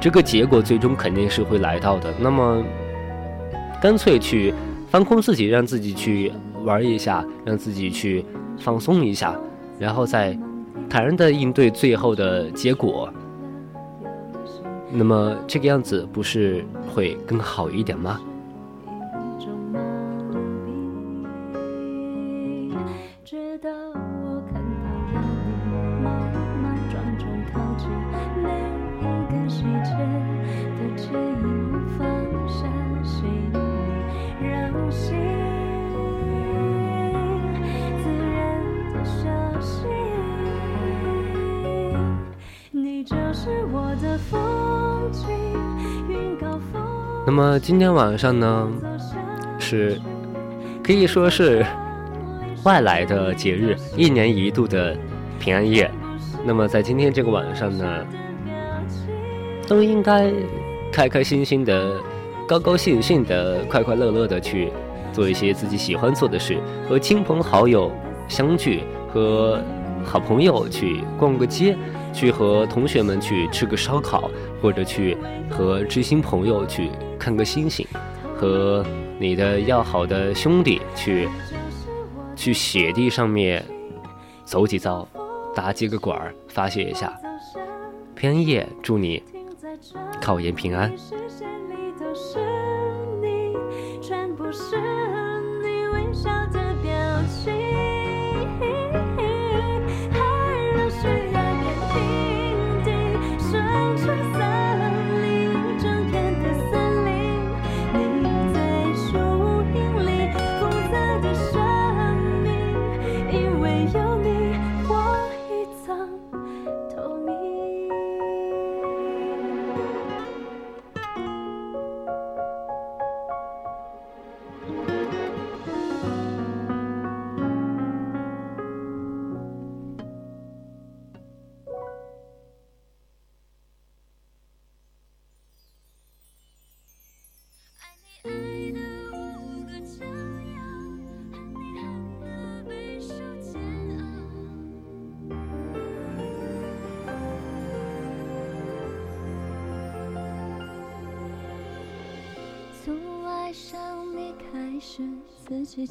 [0.00, 2.10] 这个结果最终肯定是会来到的。
[2.18, 2.64] 那么，
[3.82, 4.54] 干脆去
[4.88, 6.32] 放空自己，让自己去
[6.64, 8.24] 玩一下，让自己去
[8.58, 9.36] 放松一下，
[9.78, 10.34] 然后再
[10.88, 13.12] 坦然的应对最后的结果。
[14.90, 18.18] 那么这个样子不是会更好一点吗？
[47.26, 48.68] 那么今天晚上呢，
[49.58, 49.98] 是
[50.82, 51.64] 可以说是
[52.64, 54.96] 外来的节日，一年一度的
[55.38, 55.90] 平安夜。
[56.44, 57.84] 那么在今天这个晚上呢，
[59.66, 60.32] 都应该
[60.92, 62.00] 开开心心的、
[62.48, 64.72] 高高兴兴的、快快乐乐的去
[65.12, 67.90] 做一些自己喜欢做的事，和亲朋好友
[68.28, 68.82] 相聚，
[69.12, 69.62] 和
[70.04, 71.76] 好朋友去逛个街。
[72.12, 74.30] 去和同学们去吃个烧烤，
[74.60, 75.16] 或者去
[75.48, 77.86] 和知心朋友去看个星星，
[78.36, 78.84] 和
[79.18, 81.28] 你的要好的兄弟去
[82.34, 83.64] 去雪地上面
[84.44, 85.06] 走几遭，
[85.54, 87.12] 打几个滚儿，发泄一下。
[88.14, 89.22] 平安夜，祝你
[90.20, 90.92] 考研平安。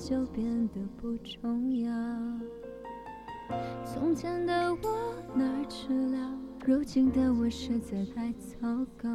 [0.09, 1.91] 就变得不重要。
[3.85, 6.31] 从前的我哪儿去了？
[6.65, 8.67] 如今的我实在太糟
[8.99, 9.07] 糕。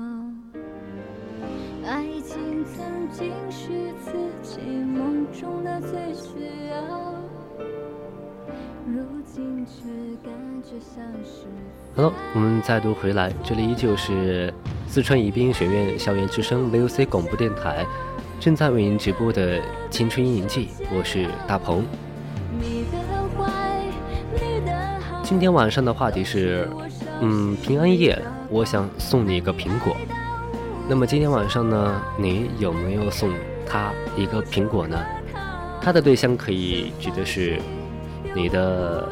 [1.85, 7.13] 爱情曾经是自己梦中的最需要，
[8.87, 9.83] 如今却
[10.23, 10.33] 感
[10.63, 11.47] 觉像是。
[11.97, 14.55] Hello，我们再度回来，这里依旧是
[14.87, 17.85] 四川宜宾学院校园之声 VOC 广播电台。
[18.45, 21.83] 正在为您直播的《青春印记》，我是大鹏。
[25.23, 26.69] 今天晚上的话题是，
[27.23, 29.97] 嗯，平安夜，我想送你一个苹果。
[30.87, 33.31] 那么今天晚上呢，你有没有送
[33.67, 35.03] 他一个苹果呢？
[35.81, 37.59] 他的对象可以指的是
[38.35, 39.09] 你的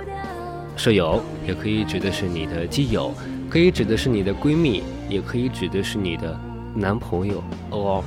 [0.77, 3.15] 舍友，也可以指的是你的基友，
[3.49, 6.39] 可以指的是你的闺蜜，也可以指的是你的
[6.75, 8.05] 男朋友哦。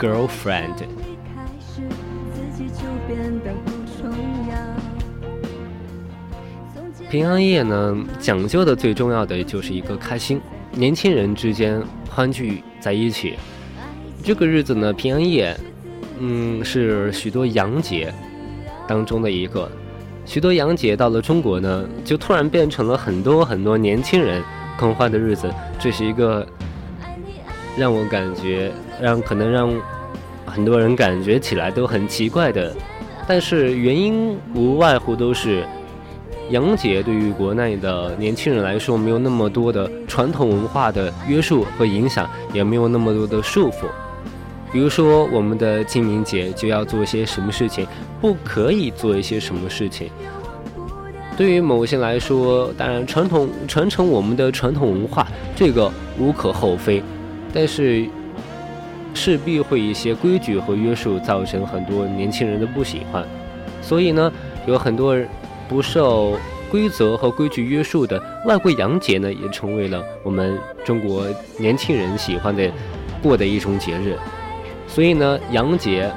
[0.00, 0.76] Girlfriend。
[7.10, 10.40] 平安夜呢，讲究的最重要的就是一个开心，
[10.72, 13.34] 年轻人之间欢聚在一起。
[14.22, 15.54] 这个日子呢，平安夜，
[16.18, 18.10] 嗯，是许多洋节
[18.88, 19.70] 当中的一个。
[20.24, 24.42] 许多洋节到了中国呢，就突然变成了很多很多年轻人
[24.78, 25.52] 狂欢的日子。
[25.78, 26.46] 这是一个
[27.76, 29.72] 让我感觉让可能让
[30.46, 32.74] 很多人感觉起来都很奇怪的，
[33.26, 35.64] 但是原因无外乎都是
[36.50, 43.86] 洋节对于国内的年轻人来说没有那么多的传统文化的约束和影响，也没有那么多的束缚。
[44.72, 47.86] 比如说，我们的清明节就要做一些什么事情，
[48.20, 50.08] 不可以做一些什么事情。
[51.36, 57.02] 对于某些来说，当然传统传承我们的传统文化，这个无可厚非，
[57.52, 58.06] 但是
[59.14, 63.24] 势必会一些规矩和约束造成很多年轻人的不喜欢。
[63.82, 64.32] 所以呢，
[64.66, 65.16] 有很多
[65.68, 66.38] 不受
[66.70, 71.26] 规则和规矩约束的外国洋节呢，也成为了我们中国
[71.58, 72.70] 年轻人喜欢的
[73.22, 74.16] 过的一种节日。
[74.86, 76.10] 所以呢，洋节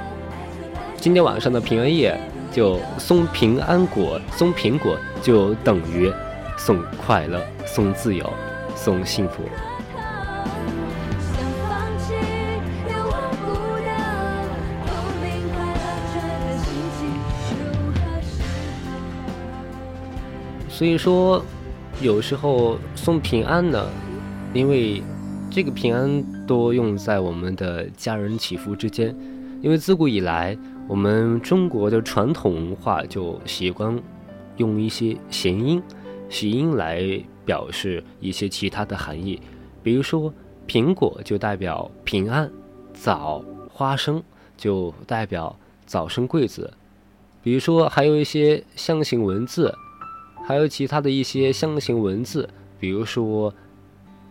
[0.96, 2.16] 今天晚上的平安夜
[2.52, 6.12] 就送平安果，送苹果就等于
[6.56, 8.32] 送快乐、送自由、
[8.76, 9.42] 送幸福。
[20.74, 21.40] 所以说，
[22.02, 23.88] 有时候送平安呢，
[24.52, 25.00] 因为。
[25.50, 29.14] 这个平安多用在我们的家人祈福之间，
[29.62, 30.58] 因为自古以来，
[30.88, 33.96] 我们中国的传统文化就习惯
[34.56, 35.80] 用一些谐音、
[36.28, 39.40] 谐音来表示一些其他的含义。
[39.80, 40.34] 比如说，
[40.66, 42.50] 苹果就代表平安，
[42.92, 44.20] 枣、花生
[44.56, 45.56] 就代表
[45.86, 46.68] 早生贵子。
[47.44, 49.72] 比如说，还有一些象形文字，
[50.44, 53.52] 还有其他的一些象形文字，比如说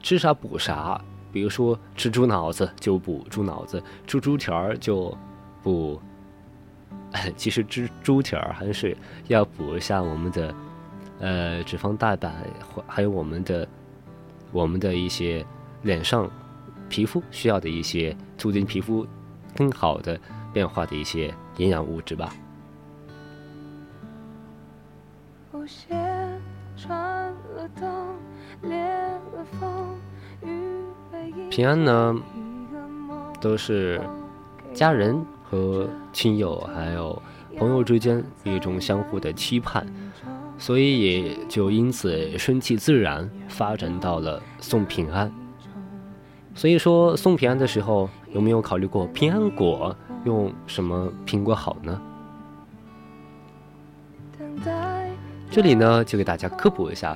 [0.02, 1.02] 吃啥补啥。
[1.32, 5.18] 比如说吃猪脑子就补猪脑子，吃猪蹄儿就
[5.64, 6.00] 补。
[7.36, 8.96] 其实吃猪蹄儿还是
[9.30, 10.56] 要补一下我们的
[11.20, 12.32] 呃脂肪蛋白，
[12.86, 13.68] 还有我们的
[14.52, 15.44] 我们的一些
[15.82, 16.30] 脸上
[16.88, 19.08] 皮肤需要的一些促进皮肤
[19.56, 20.20] 更好的
[20.54, 22.32] 变化的一些营养物质吧。
[26.86, 27.90] 穿了冬，
[28.64, 29.96] 裂了缝。
[31.50, 32.14] 平安呢，
[33.40, 34.02] 都是
[34.74, 37.22] 家人和亲友还有
[37.58, 39.88] 朋友之间一种相互的期盼，
[40.58, 45.32] 所以也就因此顺其自然发展到了送平安。
[46.54, 52.02] 所以说送平安的时候，有没有考虑过平安果用什么苹果好呢？
[55.54, 57.16] 这里呢就给大家科普一下，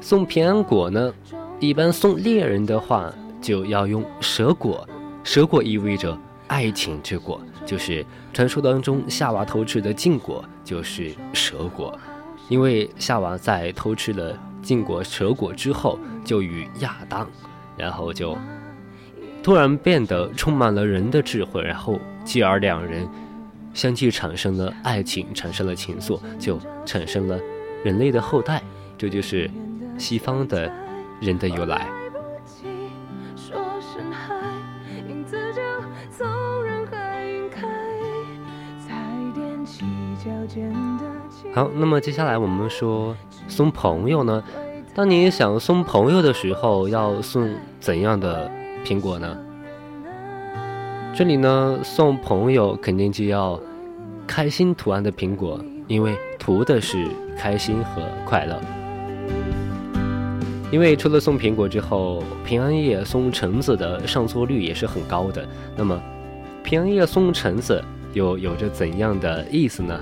[0.00, 1.14] 送平安果呢，
[1.60, 3.12] 一般送猎人的话。
[3.40, 4.86] 就要用蛇果，
[5.22, 6.18] 蛇果意味着
[6.48, 11.96] 爱情之果，就是传说当中夏娃偷吃的禁果，就是蛇果。
[12.48, 17.30] 因为夏娃在偷吃了禁果蛇果之后，就与亚当，
[17.76, 18.36] 然后就
[19.40, 23.08] 突然变得充满了人的智慧，然后继而两人
[23.72, 27.38] 相继产生了爱情，产生了情愫，就产生了
[27.84, 28.62] 人类的后代。
[28.96, 29.48] 这就是
[29.96, 30.70] 西方的
[31.20, 31.86] 人的由来。
[41.54, 43.16] 好，那么接下来我们说
[43.46, 44.42] 送朋友呢？
[44.94, 47.48] 当你想送朋友的时候，要送
[47.78, 48.50] 怎样的
[48.84, 49.36] 苹果呢？
[51.14, 53.58] 这里呢，送朋友肯定就要
[54.26, 58.60] 开心图案的苹果，因为图的是开心和快乐。
[60.70, 65.48] 因为除了送苹果之后，平安夜送橙子的上座率也是很高的。
[65.74, 65.98] 那么，
[66.62, 67.82] 平安夜送橙子
[68.12, 69.98] 又有着怎样的意思呢？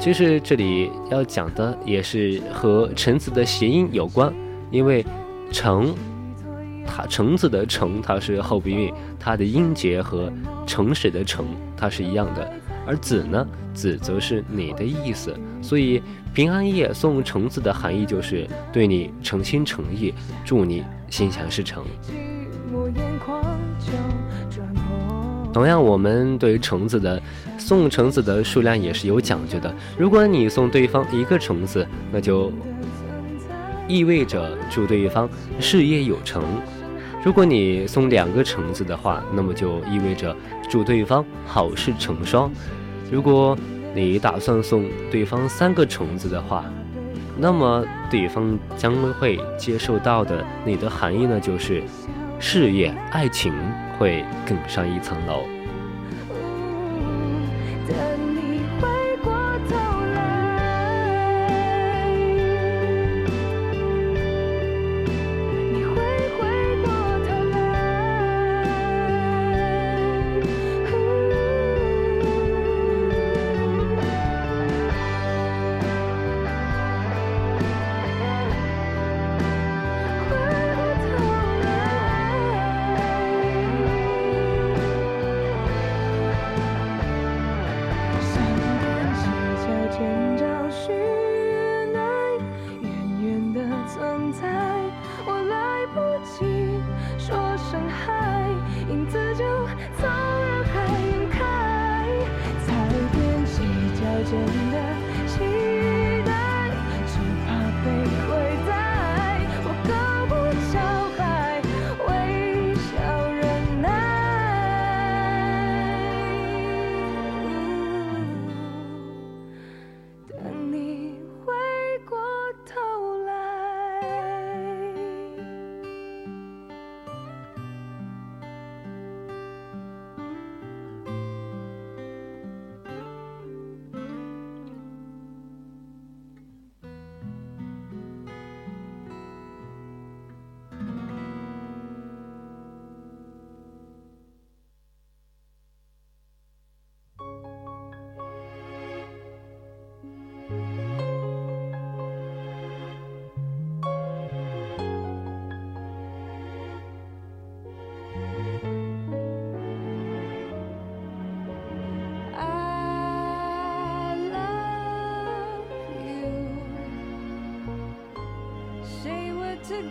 [0.00, 4.32] 其实这里要讲的也是和橙子的谐音有关，
[4.70, 5.04] 因为
[5.52, 5.94] 橙，
[6.86, 10.32] 它橙子的橙它是后鼻韵，它的音节和
[10.66, 11.44] 诚实的诚
[11.76, 12.50] 它是一样的，
[12.86, 16.02] 而子呢，子则是你的意思，所以
[16.34, 20.12] 平安夜送橙子的含义就是对你诚心诚意，
[20.44, 21.84] 祝你心想事成。
[25.52, 27.20] 同样，我们对橙子的
[27.58, 29.74] 送橙子的数量也是有讲究的。
[29.98, 32.50] 如果你送对方一个橙子，那就
[33.86, 35.28] 意味着祝对方
[35.60, 36.42] 事业有成；
[37.24, 40.34] 如果你送两个橙子的话，那么就意味着
[40.68, 42.50] 祝对方好事成双；
[43.10, 43.56] 如果
[43.94, 46.64] 你打算送对方三个橙子的话，
[47.38, 51.82] 那么对方将会接受到的你的含义呢，就是
[52.38, 53.52] 事业、爱情。
[53.98, 55.44] 会更上一层楼。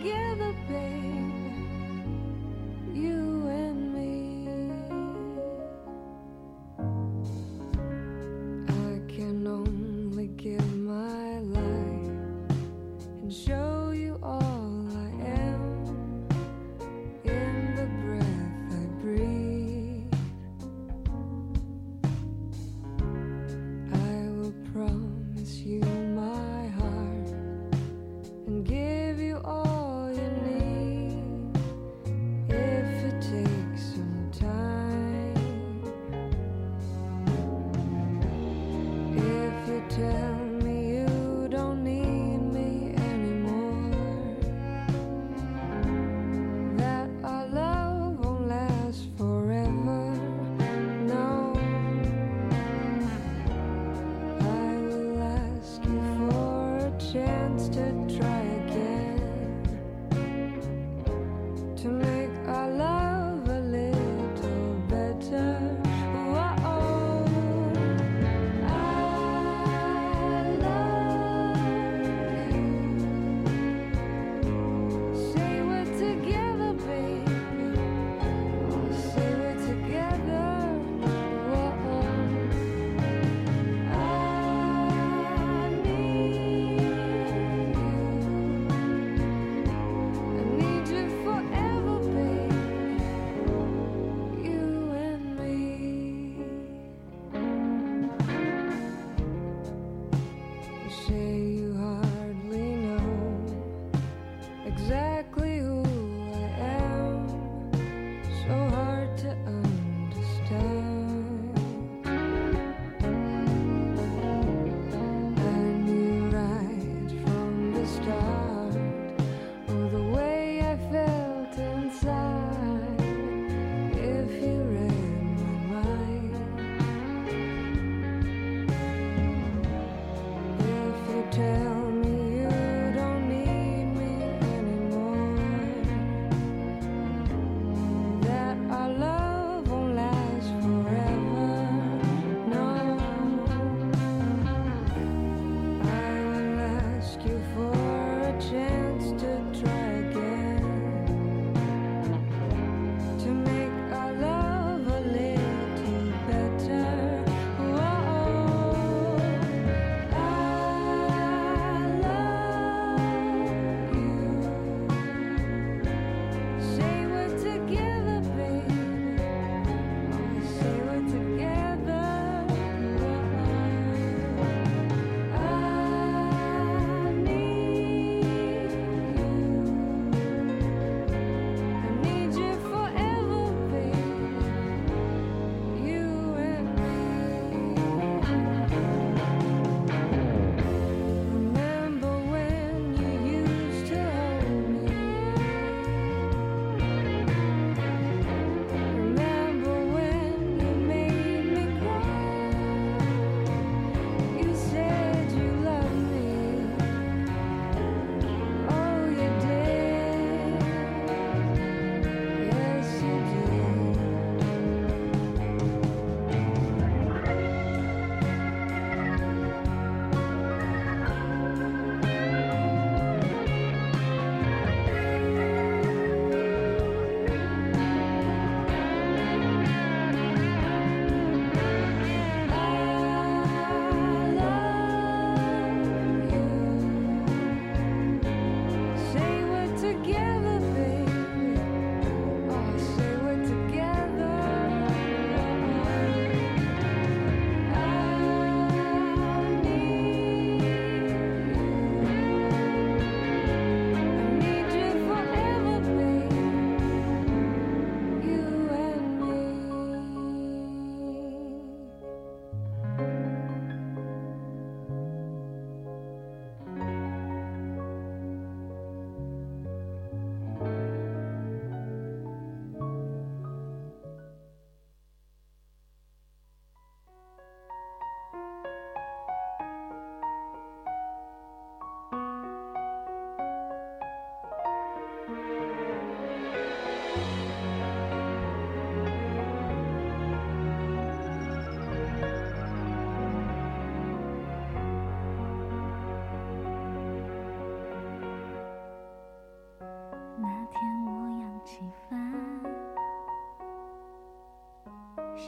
[0.02, 0.51] Together,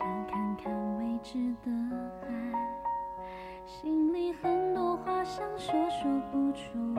[0.04, 1.72] 想看看未知的
[2.20, 2.28] 海，
[3.64, 6.93] 心里很多话想说说不出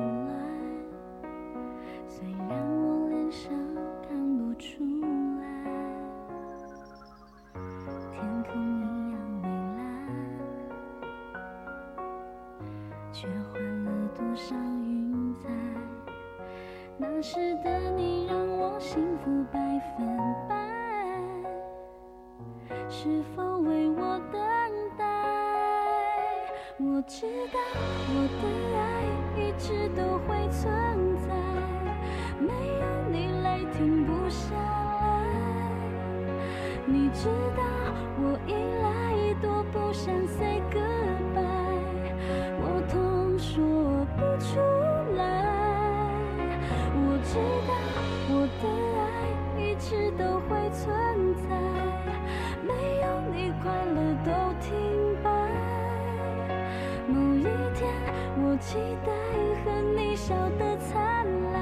[60.28, 61.24] 笑得灿
[61.54, 61.62] 烂，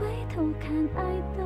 [0.00, 1.02] 回头看爱
[1.36, 1.44] 都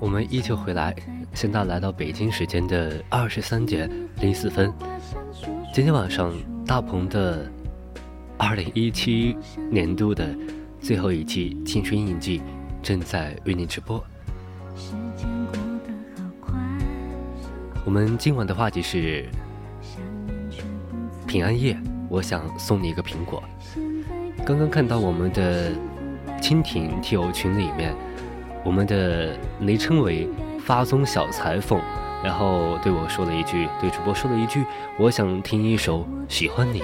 [0.00, 0.94] 我们依旧回来，
[1.34, 4.72] 现在来到北京时间的二十三点零四分。
[5.72, 6.32] 今天晚上，
[6.66, 7.50] 大鹏的
[8.38, 9.36] 二零一七
[9.70, 10.34] 年度的
[10.80, 12.38] 最后一季《青春印记》
[12.82, 14.02] 正在为你直播。
[17.84, 19.26] 我们今晚的话题是
[21.26, 21.78] 平安夜，
[22.08, 23.42] 我想送你一个苹果。
[24.44, 25.72] 刚刚看到我们的
[26.40, 27.94] 蜻蜓听友群里面，
[28.66, 31.80] 我们的昵称为发宗小裁缝，
[32.20, 34.64] 然后对我说了一句，对主播说了一句，
[34.98, 36.80] 我想听一首《喜欢你》，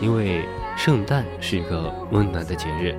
[0.00, 2.96] 因为圣诞是一个温暖的节日。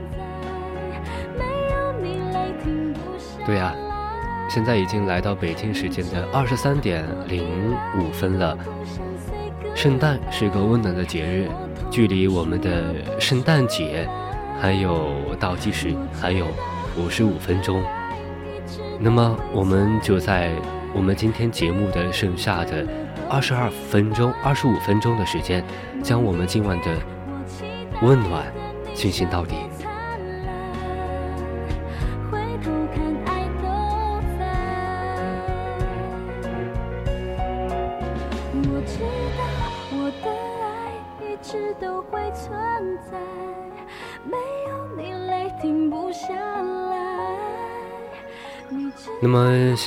[3.48, 3.74] 对呀、
[4.48, 7.44] 现在已经来到北京时间的二十三点零
[7.98, 8.56] 五分了。
[9.74, 11.50] 圣诞是个温暖的节日，
[11.90, 14.08] 距离我们的圣诞节
[14.62, 16.46] 还有倒计时还有
[16.96, 17.84] 五十五分钟。
[19.02, 20.52] 那么，我们就在
[20.94, 22.86] 我们今天节目的剩下的
[23.30, 25.64] 二十二分钟、二十五分钟的时间，
[26.04, 26.98] 将我们今晚的
[28.02, 28.46] 温暖
[28.94, 29.56] 进行到底。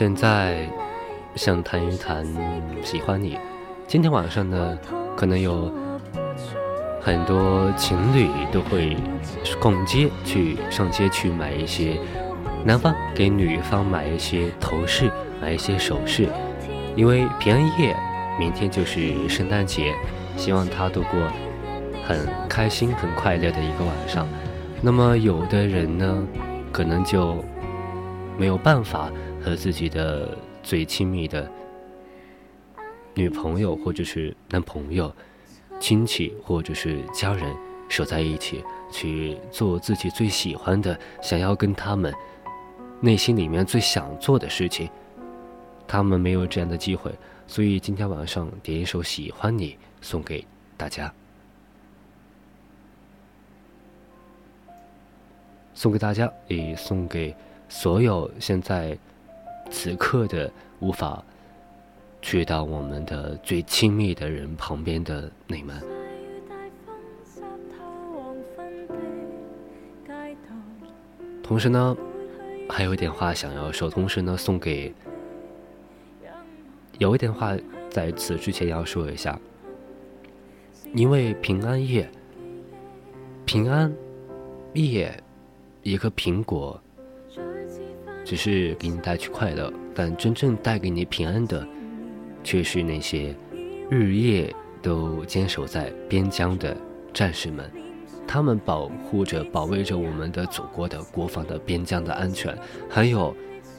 [0.02, 0.68] 现在
[1.36, 2.26] 想谈一谈
[2.82, 3.38] 喜欢你。
[3.86, 4.76] 今天晚上呢，
[5.16, 5.72] 可能有
[7.00, 8.96] 很多情侣都会
[9.60, 12.00] 逛街，去上街去买一些，
[12.64, 15.08] 男方给女方买一些头饰，
[15.40, 16.26] 买一些首饰，
[16.96, 17.96] 因为平安夜
[18.40, 19.94] 明天就是圣诞节，
[20.36, 21.20] 希望他度过
[22.04, 24.26] 很开心、很快乐的一个晚上。
[24.80, 26.26] 那么有的人呢，
[26.72, 27.36] 可能就
[28.36, 29.08] 没有办法
[29.42, 31.50] 和自己的最亲密的
[33.14, 35.14] 女朋友或者是男朋友、
[35.80, 37.54] 亲戚或者是家人
[37.88, 42.14] 守在一起，去做自己最喜欢的、想要跟他们
[43.00, 44.88] 内心里面最想做的事情。
[45.86, 47.12] 他们没有这样的机会，
[47.46, 51.12] 所以今天晚上点一首《喜欢你》送给大家，
[55.74, 57.34] 送给大家，也送给
[57.68, 58.96] 所有现在
[59.72, 60.48] 此刻的
[60.80, 61.24] 无法
[62.20, 65.82] 去到我们的最亲密的人旁边的你们。
[71.42, 71.96] 同时呢，
[72.68, 74.94] 还有一点话想要说，同时呢，送给
[76.98, 77.56] 有一点话
[77.90, 79.38] 在此之前要说一下，
[80.94, 82.08] 因为平安夜，
[83.44, 83.92] 平安
[84.74, 85.20] 夜，
[85.82, 86.80] 一个苹果，
[88.24, 91.66] 只是给你带去快乐，但真正带给你平安的，
[92.44, 93.34] 却是那些
[93.90, 96.76] 日夜都坚守在边疆的
[97.12, 97.70] 战士们。
[98.26, 102.56] 他们保护着、保卫着我们的祖国的国防的边疆的安全，
[102.88, 103.34] 还有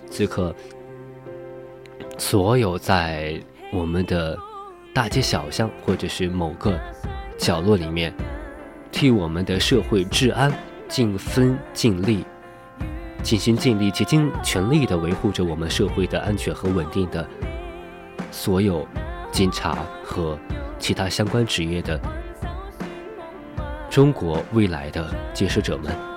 [0.10, 0.54] 此刻
[2.18, 3.42] 所有在
[3.72, 4.38] 我们的
[4.94, 6.80] 大街小巷或者是某个
[7.38, 8.14] 角落里面，
[8.92, 10.54] 替我们的社会治安
[10.88, 12.24] 尽分尽力、
[13.24, 17.26] 尽心尽力、竭尽全力的维护着我们社会的安全和稳定的
[18.32, 18.86] 所有
[19.32, 20.38] 警察和
[20.78, 22.00] 其他相关职业的
[23.90, 26.13] 中国未来的建设者们。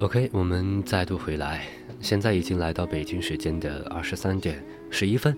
[0.00, 1.66] OK，我们再度回来，
[2.00, 5.36] 现在已经来到北京时间的二十三点十一分，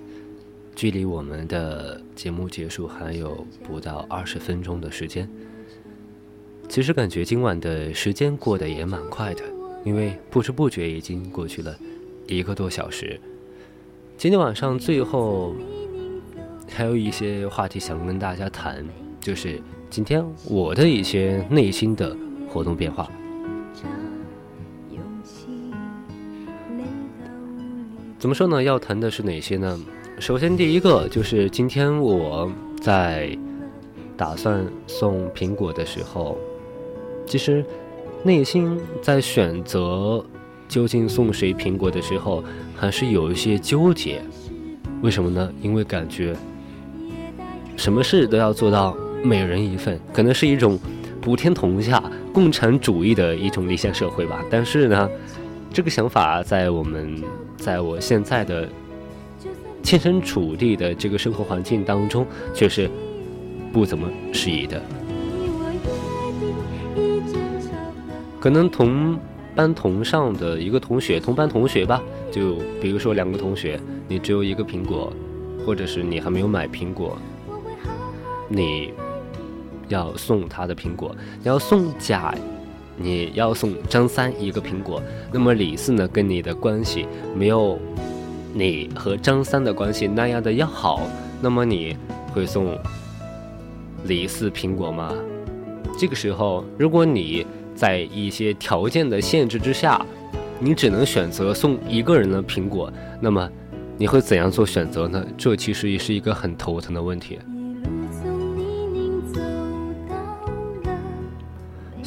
[0.76, 5.28] 距离我们的节目结束还有不到二十分钟的时间。
[6.68, 9.42] 其实感觉今晚的时间过得也蛮快的，
[9.84, 11.76] 因为不知不觉已经过去了
[12.28, 13.20] 一个多小时。
[14.16, 15.56] 今天晚上最后
[16.70, 18.86] 还有一些话题想跟大家谈，
[19.20, 19.60] 就是
[19.90, 22.16] 今天我的一些内心的
[22.48, 23.10] 活动变化。
[28.22, 28.62] 怎么说呢？
[28.62, 29.76] 要谈的是哪些呢？
[30.20, 32.48] 首先，第一个就是今天我
[32.80, 33.36] 在
[34.16, 36.38] 打算送苹果的时候，
[37.26, 37.64] 其实
[38.22, 40.24] 内心在选择
[40.68, 42.44] 究竟送谁苹果的时候，
[42.76, 44.22] 还是有一些纠结。
[45.02, 45.52] 为什么呢？
[45.60, 46.32] 因为感觉
[47.76, 50.78] 什么事都要做到每人一份，可能是一种
[51.20, 52.00] 普天同下、
[52.32, 54.44] 共产主义的一种理想社会吧。
[54.48, 55.10] 但是呢，
[55.72, 57.20] 这个想法在我们。
[57.62, 58.68] 在我现在的
[59.84, 62.90] 切身处地的这个生活环境当中，却是
[63.72, 64.82] 不怎么适宜的。
[68.40, 69.16] 可能同
[69.54, 72.02] 班同上的一个同学，同班同学吧，
[72.32, 75.12] 就比如说两个同学，你只有一个苹果，
[75.64, 77.16] 或者是你还没有买苹果，
[78.48, 78.92] 你
[79.86, 82.34] 要送他的苹果，你要送甲，
[83.02, 87.78] 你要送张三一个苹果，那么李四呢，跟你的关系没有
[88.54, 91.00] 你和张三的关系那样的要好，
[91.40, 91.96] 那么你
[92.32, 92.78] 会送
[94.04, 95.12] 李四苹果吗？
[95.98, 97.44] 这个时候，如果你
[97.74, 100.00] 在一些条件的限制之下，
[100.60, 103.50] 你只能选择送一个人的苹果，那么
[103.98, 105.26] 你会怎样做选择呢？
[105.36, 107.38] 这其实也是一个很头疼的问题。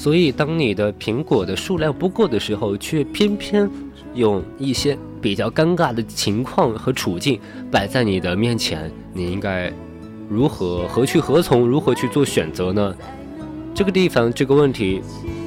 [0.05, 3.67] 所以，当你的苹果的数量不够的时候，却偏偏
[4.13, 7.39] 用一些比较尴尬的情况和处境
[7.71, 9.73] 摆在你的面前，你应该
[10.29, 11.67] 如何何去何从？
[11.67, 12.95] 如何去做选择呢？
[13.73, 15.01] 这个地方，这个问题，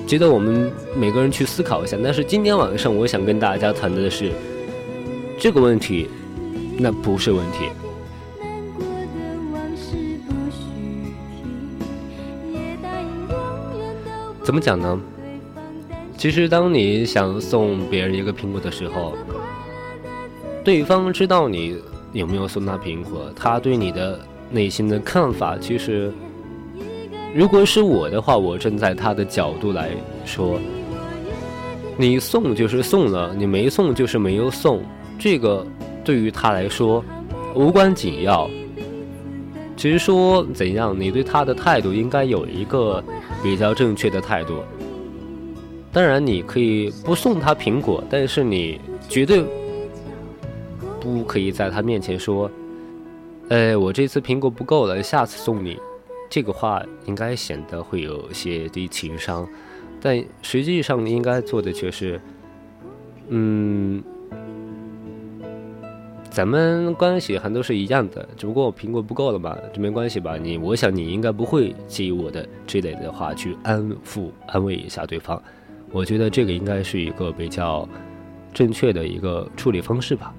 [0.08, 1.96] 值得我们每个人去思考一下。
[2.02, 4.32] 但是今天晚上，我想跟大家谈的是
[5.38, 6.08] 这个问题，
[6.76, 7.68] 那不是问题。
[14.48, 14.98] 怎么讲呢？
[16.16, 19.14] 其实，当你想送别人一个苹果的时候，
[20.64, 21.76] 对方知道你
[22.14, 24.18] 有没有送他苹果，他对你的
[24.50, 26.10] 内心的看法，其实。
[27.34, 29.90] 如果是我的话，我站在他的角度来
[30.24, 30.58] 说，
[31.98, 34.80] 你送就是送了，你没送就是没有送，
[35.18, 35.62] 这个
[36.02, 37.04] 对于他来说
[37.54, 38.48] 无关紧要。
[39.78, 43.02] 只是说怎样，你对他的态度应该有一个
[43.44, 44.56] 比较正确的态度。
[45.92, 49.44] 当然，你可以不送他苹果，但是你绝对
[51.00, 52.50] 不可以在他面前说
[53.50, 55.78] ：“哎，我这次苹果不够了，下次送你。”
[56.28, 59.48] 这个话应该显得会有些低情商，
[59.98, 62.20] 但实际上应该做的却是，
[63.28, 64.02] 嗯，
[66.38, 70.36] 咱们关系还都是一样的，只不过苹果不够了嘛，这没关系吧？
[70.36, 75.42] 你，我想你应该不会介意我的这类的话去安抚、安慰一下对方。
[75.90, 77.88] 我觉得这个应该是一个比较
[78.54, 80.32] 正确的一个处理方式吧。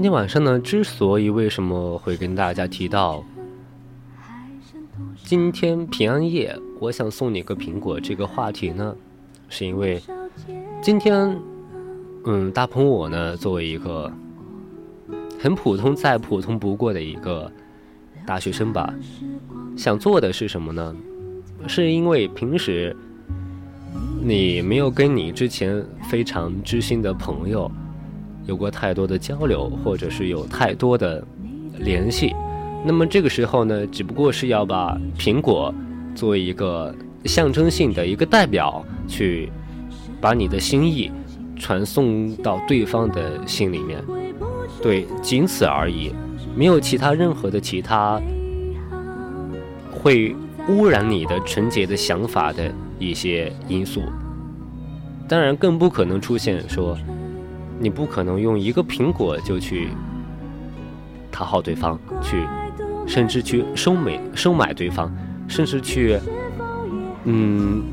[0.00, 3.22] 今天晚上呢，之所以为什么会跟大家提到
[5.24, 8.96] 今天平安夜，我想送你个苹果这个话题呢，
[9.50, 10.00] 是因为
[10.80, 11.38] 今天，
[12.24, 14.10] 嗯，大鹏我呢，作为一个
[15.38, 17.52] 很普通再普通不过的一个
[18.24, 18.94] 大学生吧，
[19.76, 20.96] 想做的是什么呢？
[21.66, 22.96] 是因为平时
[24.22, 27.70] 你没有跟你之前非常知心的朋友。
[28.50, 31.24] 有过太多的交流，或者是有太多的
[31.78, 32.34] 联系，
[32.84, 35.72] 那么这个时候呢，只不过是要把苹果
[36.16, 36.92] 作为一个
[37.26, 39.48] 象征性的一个代表，去
[40.20, 41.12] 把你的心意
[41.56, 44.02] 传送到对方的心里面，
[44.82, 46.10] 对，仅此而已，
[46.56, 48.20] 没有其他任何的其他
[49.92, 50.34] 会
[50.68, 52.68] 污染你的纯洁的想法的
[52.98, 54.02] 一些因素，
[55.28, 56.98] 当然更不可能出现说。
[57.82, 59.88] 你不可能用一个苹果就去
[61.32, 62.46] 讨好对方，去
[63.06, 65.10] 甚至去收买收买对方，
[65.48, 66.18] 甚至去
[67.24, 67.84] 嗯，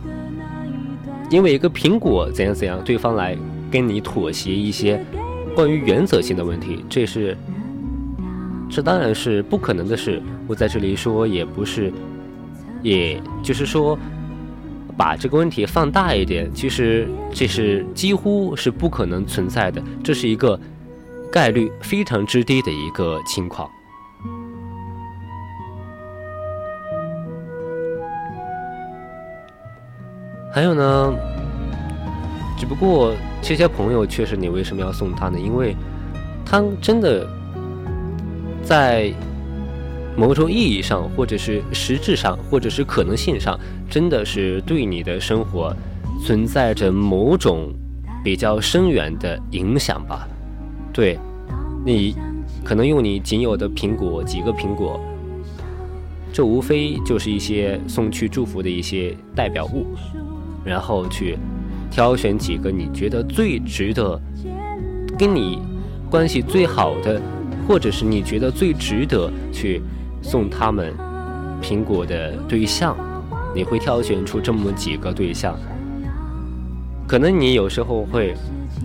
[1.30, 3.38] 因为一个苹果怎样怎样，对方来
[3.72, 5.02] 跟你妥协一些
[5.56, 7.38] 关于原则性的问题，这是
[8.70, 10.22] 这当然是不可能的事。
[10.48, 11.94] 我在这里说也不是，
[12.84, 13.98] 也就是说。
[14.98, 20.60] 把这个问题放大一点，其实这是几乎是不可能存在的，这是一个
[21.32, 23.70] 概率非常之低的一个情况。
[30.52, 31.14] 还有呢，
[32.58, 35.40] 只不过这些朋友确实，你为什么要送他呢？
[35.40, 35.76] 因为
[36.44, 37.28] 他真的
[38.64, 39.14] 在。
[40.18, 43.58] 某种意义上，或者是实质上，或者是可能性上，
[43.88, 45.72] 真的是对你的生活
[46.26, 47.72] 存在着某种
[48.24, 50.28] 比较深远的影响吧？
[50.92, 51.20] 对，
[51.86, 52.16] 你
[52.64, 55.00] 可能用你仅有的苹果几个苹果，
[56.34, 59.86] 这无非就是一些送去祝福的一些代表物，
[60.66, 61.38] 然后去
[61.92, 64.20] 挑选几个你觉得最值得
[65.16, 65.60] 跟你
[66.10, 67.22] 关系最好的，
[67.68, 69.80] 或者是你觉得最值得去
[70.30, 70.94] 送他们
[71.62, 72.98] 苹果的对象，
[73.56, 75.58] 你会挑选出这么几个对象。
[77.08, 78.36] 可能你有时候会，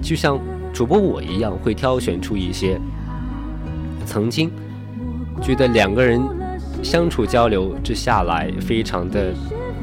[0.01, 0.39] 就像
[0.73, 2.81] 主播我一样，会挑选出一些
[4.06, 4.48] 曾经
[5.43, 6.23] 觉得两个人
[6.81, 9.35] 相处交流之下来非常的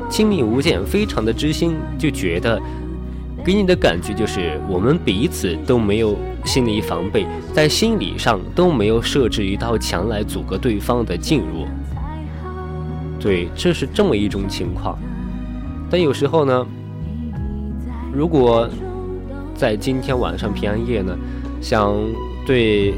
[0.10, 2.58] 亲密无间，非常的知心，就觉得
[3.44, 11.68] 给你的感觉就是我们彼此都没有心理防备，在心理上都没有设置一道墙来阻隔对方的进入。
[13.20, 14.98] 对，这是这么一种情况。
[15.90, 16.68] 但有时候呢。
[18.12, 18.68] 如果
[19.54, 21.16] 在今天晚上平安夜呢，
[21.62, 21.96] 想
[22.44, 22.96] 对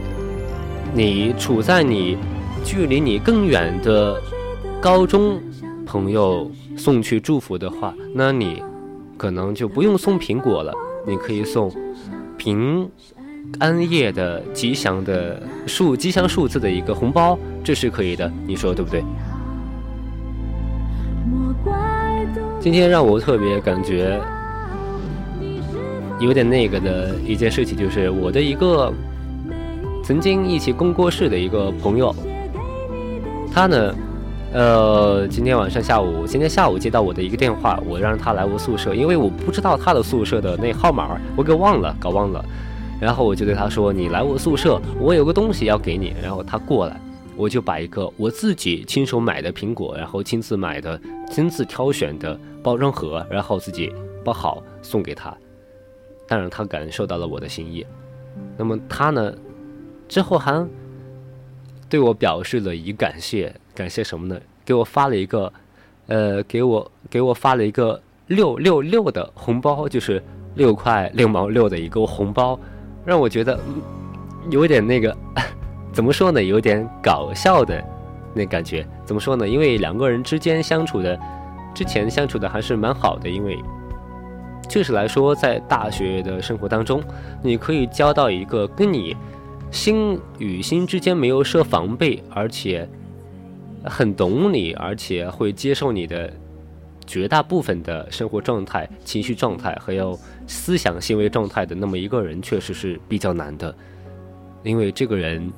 [0.93, 2.17] 你处在你
[2.63, 4.19] 距离你更远的
[4.79, 5.37] 高中
[5.85, 8.63] 朋友送去祝福的话，那你
[9.21, 10.73] 可能就不用送苹果了，
[11.05, 11.71] 你可以送
[12.39, 12.89] 平
[13.59, 19.03] 安夜的吉祥的数吉祥数字的一个红包，这是可以的，你说对不对？
[22.59, 24.19] 今天让我特别感觉。
[26.19, 28.91] 有点那个的一件事情，就是我的一个
[30.03, 32.11] 曾经一起共过事的一个朋友，
[33.53, 33.93] 他呢，
[34.53, 42.43] 呃，今天晚上下午，今天下午接到我的一个电话，我让他来我宿舍，因为我不知道他的宿舍的那号码，我给忘了，搞忘了。
[42.99, 46.99] 然后我就对他说：“你来我宿舍，我有个东西要给你。”然后他过来，
[47.37, 50.99] 我就把一个我自己亲手买的苹果，然后亲自买的、
[51.29, 53.89] 亲自挑选的包装盒，然后自己
[54.21, 55.33] 包好送给他。
[56.27, 57.85] 当然，他感受到了我的心意。
[58.57, 59.33] 那么他呢，
[60.09, 60.67] 之后还
[61.87, 64.39] 对我表示了以感谢，感谢什么呢？
[64.65, 65.51] 给我发了一个，
[66.07, 70.21] 呃，给我给我发了一个六六六的红包，就是
[70.55, 72.59] 六块六毛六的一个红包，
[73.05, 73.59] 让我觉得
[74.49, 75.15] 有点那个，
[75.91, 76.43] 怎么说呢？
[76.43, 77.83] 有点搞笑的
[78.33, 78.85] 那感觉。
[79.05, 79.47] 怎么说呢？
[79.47, 81.19] 因为两个人之间相处的，
[81.73, 83.57] 之前相处的还是蛮好的，因为。
[84.69, 87.03] 确实来说，在大学的生活当中，
[87.43, 89.17] 你可以交到一个跟你
[89.69, 92.87] 心与心之间没有设防备，而且
[93.85, 96.31] 很懂你，而且会接受你的
[97.05, 100.17] 绝大部分的生活状态、情绪状态，还有
[100.47, 103.73] 思想行为状态的那么一个人，确实是比较难的。
[104.63, 105.51] 因为这个人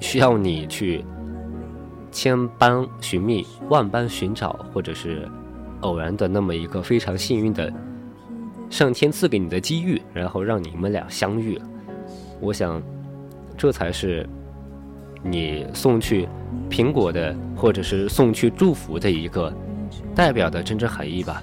[0.00, 1.04] 需要你去
[2.10, 5.28] 千般寻觅、万般寻找，或者是。
[5.80, 7.72] 偶然的那么一个非常幸运的
[8.68, 11.58] 上天赐给你的机遇，然后让你们俩相遇。
[12.38, 12.82] 我想，
[13.56, 14.28] 这才是
[15.22, 16.28] 你送去
[16.68, 19.52] 苹果的，或者是送去祝福的一个
[20.14, 21.42] 代表的真正含义吧。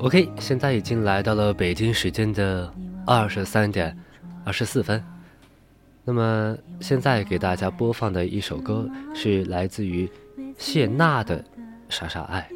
[0.00, 2.72] OK，现在已经来到了北京时间的
[3.04, 3.96] 二十三点
[4.44, 5.02] 二十四分。
[6.04, 10.08] 那么现在给大家播放的一首歌是来自于
[10.56, 11.40] 谢娜的
[11.88, 12.48] 《傻傻爱》。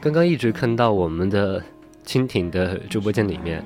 [0.00, 1.62] 刚刚一直看到我们的
[2.06, 3.62] 蜻蜓的直播间里面，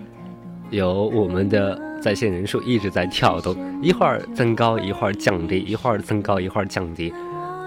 [0.71, 7.15] 有我们的在线人数一直在跳动，一会儿增高，一会儿降低，一会儿增高，一会儿降低。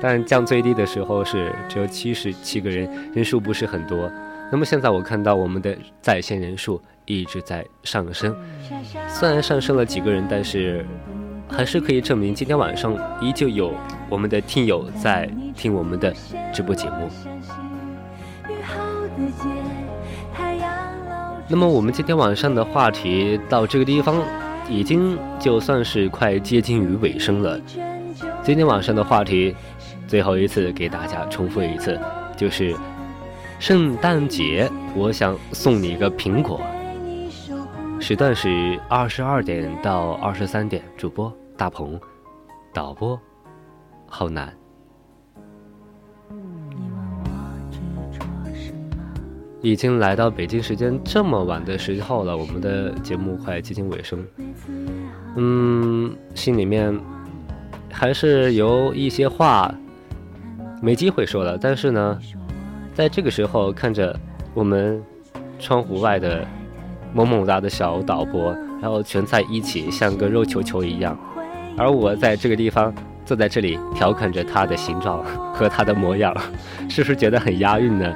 [0.01, 4.11] 但降最低的时候是只有七十七个人，人数不是很多。
[4.51, 8.35] 那么现在我看到我们的在线人数一直在上升，
[9.07, 10.85] 虽然上升了几个人，但是
[11.47, 13.73] 还是可以证明今天晚上依旧有
[14.09, 16.13] 我们的听友在听我们的
[16.51, 17.09] 直播节目。
[21.47, 24.21] 那么我们今天晚上的话题到这个地方，
[24.67, 27.57] 已经就算是快接近于尾声了。
[28.43, 29.55] 今天晚上的话题。
[30.11, 31.97] 最后一次给大家重复一次，
[32.35, 32.75] 就是
[33.59, 36.59] 圣诞节，我想送你一个苹果。
[37.97, 41.97] 时段是二十二点到二十三点，主播大鹏，
[42.73, 43.17] 导播
[44.05, 44.53] 浩南。
[49.61, 54.27] 已经来到北京时间这么晚的时候了，我们的节目快接近尾声。
[55.37, 56.99] 嗯，心里面
[57.89, 59.73] 还是有一些话。
[60.83, 62.17] 没机会说了，但是呢，
[62.95, 64.19] 在这个时候看着
[64.55, 64.99] 我们
[65.59, 66.43] 窗户外的
[67.13, 68.51] 萌萌哒的小导播，
[68.81, 71.15] 然后全在一起，像个肉球球一样，
[71.77, 72.91] 而我在这个地方
[73.23, 76.35] 坐在这里调侃着他的形状和他的模样，
[76.89, 78.11] 是不是觉得很押韵呢？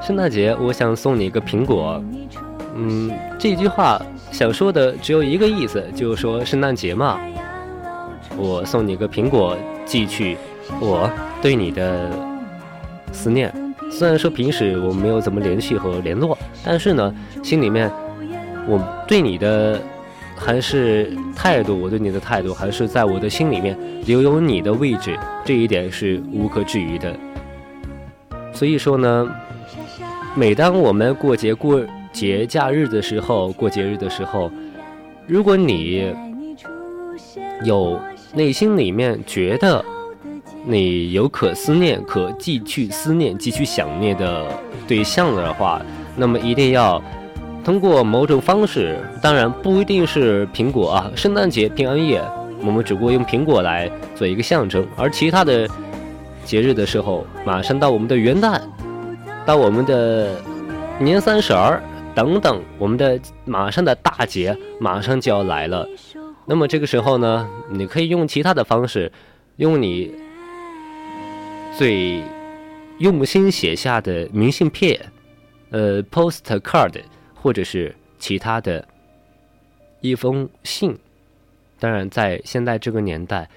[0.00, 2.02] 圣诞节，我想送你一个苹果。
[2.74, 4.00] 嗯，这句话。
[4.32, 7.20] 想说的只有一个意思，就是说圣诞节嘛，
[8.36, 10.36] 我送你个苹果寄去
[10.80, 11.10] 我
[11.42, 12.10] 对你的
[13.12, 13.52] 思念。
[13.90, 17.90] 虽然说平时我们没有怎么联系和联络，但是呢，心里面
[18.66, 19.78] 我对你的
[20.36, 23.76] 还是态度，我对你的态度还是在我的心里面
[24.06, 27.14] 留有你的位置，这一点是无可置疑的。
[28.52, 29.28] 所以说呢，
[30.34, 31.84] 每当我们过节过。
[32.12, 34.50] 节假日的时候，过节日的时候，
[35.26, 36.12] 如果你
[37.64, 37.98] 有
[38.34, 39.84] 内心里面觉得
[40.64, 44.46] 你有可思念、可继续思念、继续想念的
[44.88, 45.80] 对象的话，
[46.16, 47.00] 那么一定要
[47.64, 52.22] 通过某种方式，当然不一定是苹果啊，圣诞节、平安夜，
[52.64, 55.68] 我们只不过用苹果来做一个象征，而其他的
[56.44, 58.60] 节日的时候，马上到我们的元旦，
[59.46, 60.34] 到我们的
[60.98, 61.82] 年三十儿。
[62.14, 65.88] 等等，我们的马上的大节马上就要来了，
[66.46, 69.10] 那么这个时候呢，你可以用其他的方式，
[69.56, 70.12] 用你
[71.78, 72.22] 最
[72.98, 75.00] 用心写下的明信片，
[75.70, 77.00] 呃，postcard，
[77.34, 78.86] 或者是其他的
[80.00, 80.98] 一封信。
[81.78, 83.48] 当然，在现在这个年代，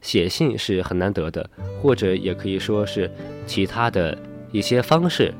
[0.00, 1.48] 写信是很难得的，
[1.80, 3.10] 或者也可以说是
[3.46, 4.16] 其他的
[4.52, 5.34] 一些方式，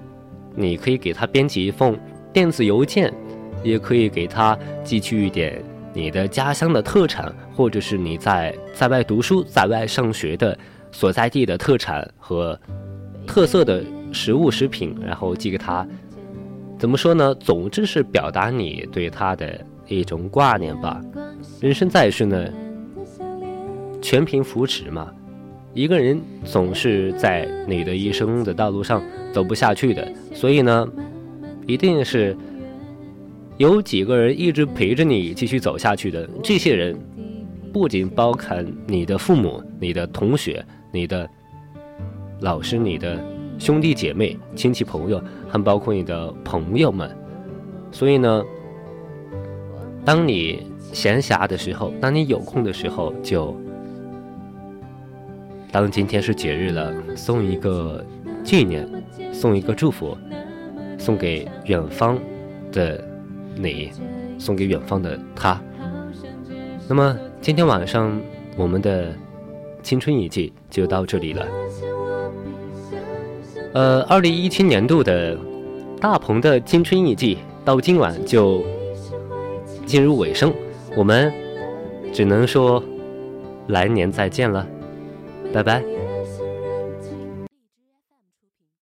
[0.56, 1.96] 你可以给他编辑一封。
[2.32, 3.12] 电子邮件，
[3.62, 10.58] 也可以给他寄去一点你的家乡的特产，或者是你在在外读书、在外上学的
[10.90, 12.58] 所在地的特产和
[13.26, 15.86] 特色的食物食品，然后寄给他。
[16.78, 17.34] 怎么说呢？
[17.34, 21.00] 总之是表达你对他的一种挂念吧。
[21.60, 22.48] 人生在世呢，
[24.00, 25.12] 全凭扶持嘛。
[25.74, 29.02] 一个人总是在你的一生的道路上
[29.32, 30.88] 走不下去的，所以呢。
[31.66, 32.36] 一定是
[33.56, 36.28] 有几个人一直陪着你继续走下去的。
[36.42, 36.98] 这些人
[37.72, 41.28] 不仅包含你的父母、你的同学、你的
[42.40, 43.18] 老师、你的
[43.58, 47.10] 兄弟姐妹、亲戚朋友，还包括你的朋友们。
[47.90, 48.42] 所以呢，
[50.04, 53.56] 当你闲暇的时候，当你有空的时候，就
[55.70, 58.04] 当今天是节日了，送一个
[58.42, 58.88] 纪念，
[59.32, 60.16] 送一个祝福。
[61.02, 62.16] 送给远方
[62.70, 63.02] 的
[63.56, 63.90] 你，
[64.38, 65.60] 送给远方的他。
[66.88, 68.20] 那么今天晚上
[68.56, 69.12] 我们的
[69.82, 71.44] 青春一季就到这里了。
[73.74, 75.36] 呃，二零一七年度的
[76.00, 78.62] 大鹏的青春一季到今晚就
[79.84, 80.54] 进入尾声，
[80.96, 81.32] 我们
[82.12, 82.80] 只能说
[83.66, 84.64] 来年再见了，
[85.52, 85.91] 拜拜。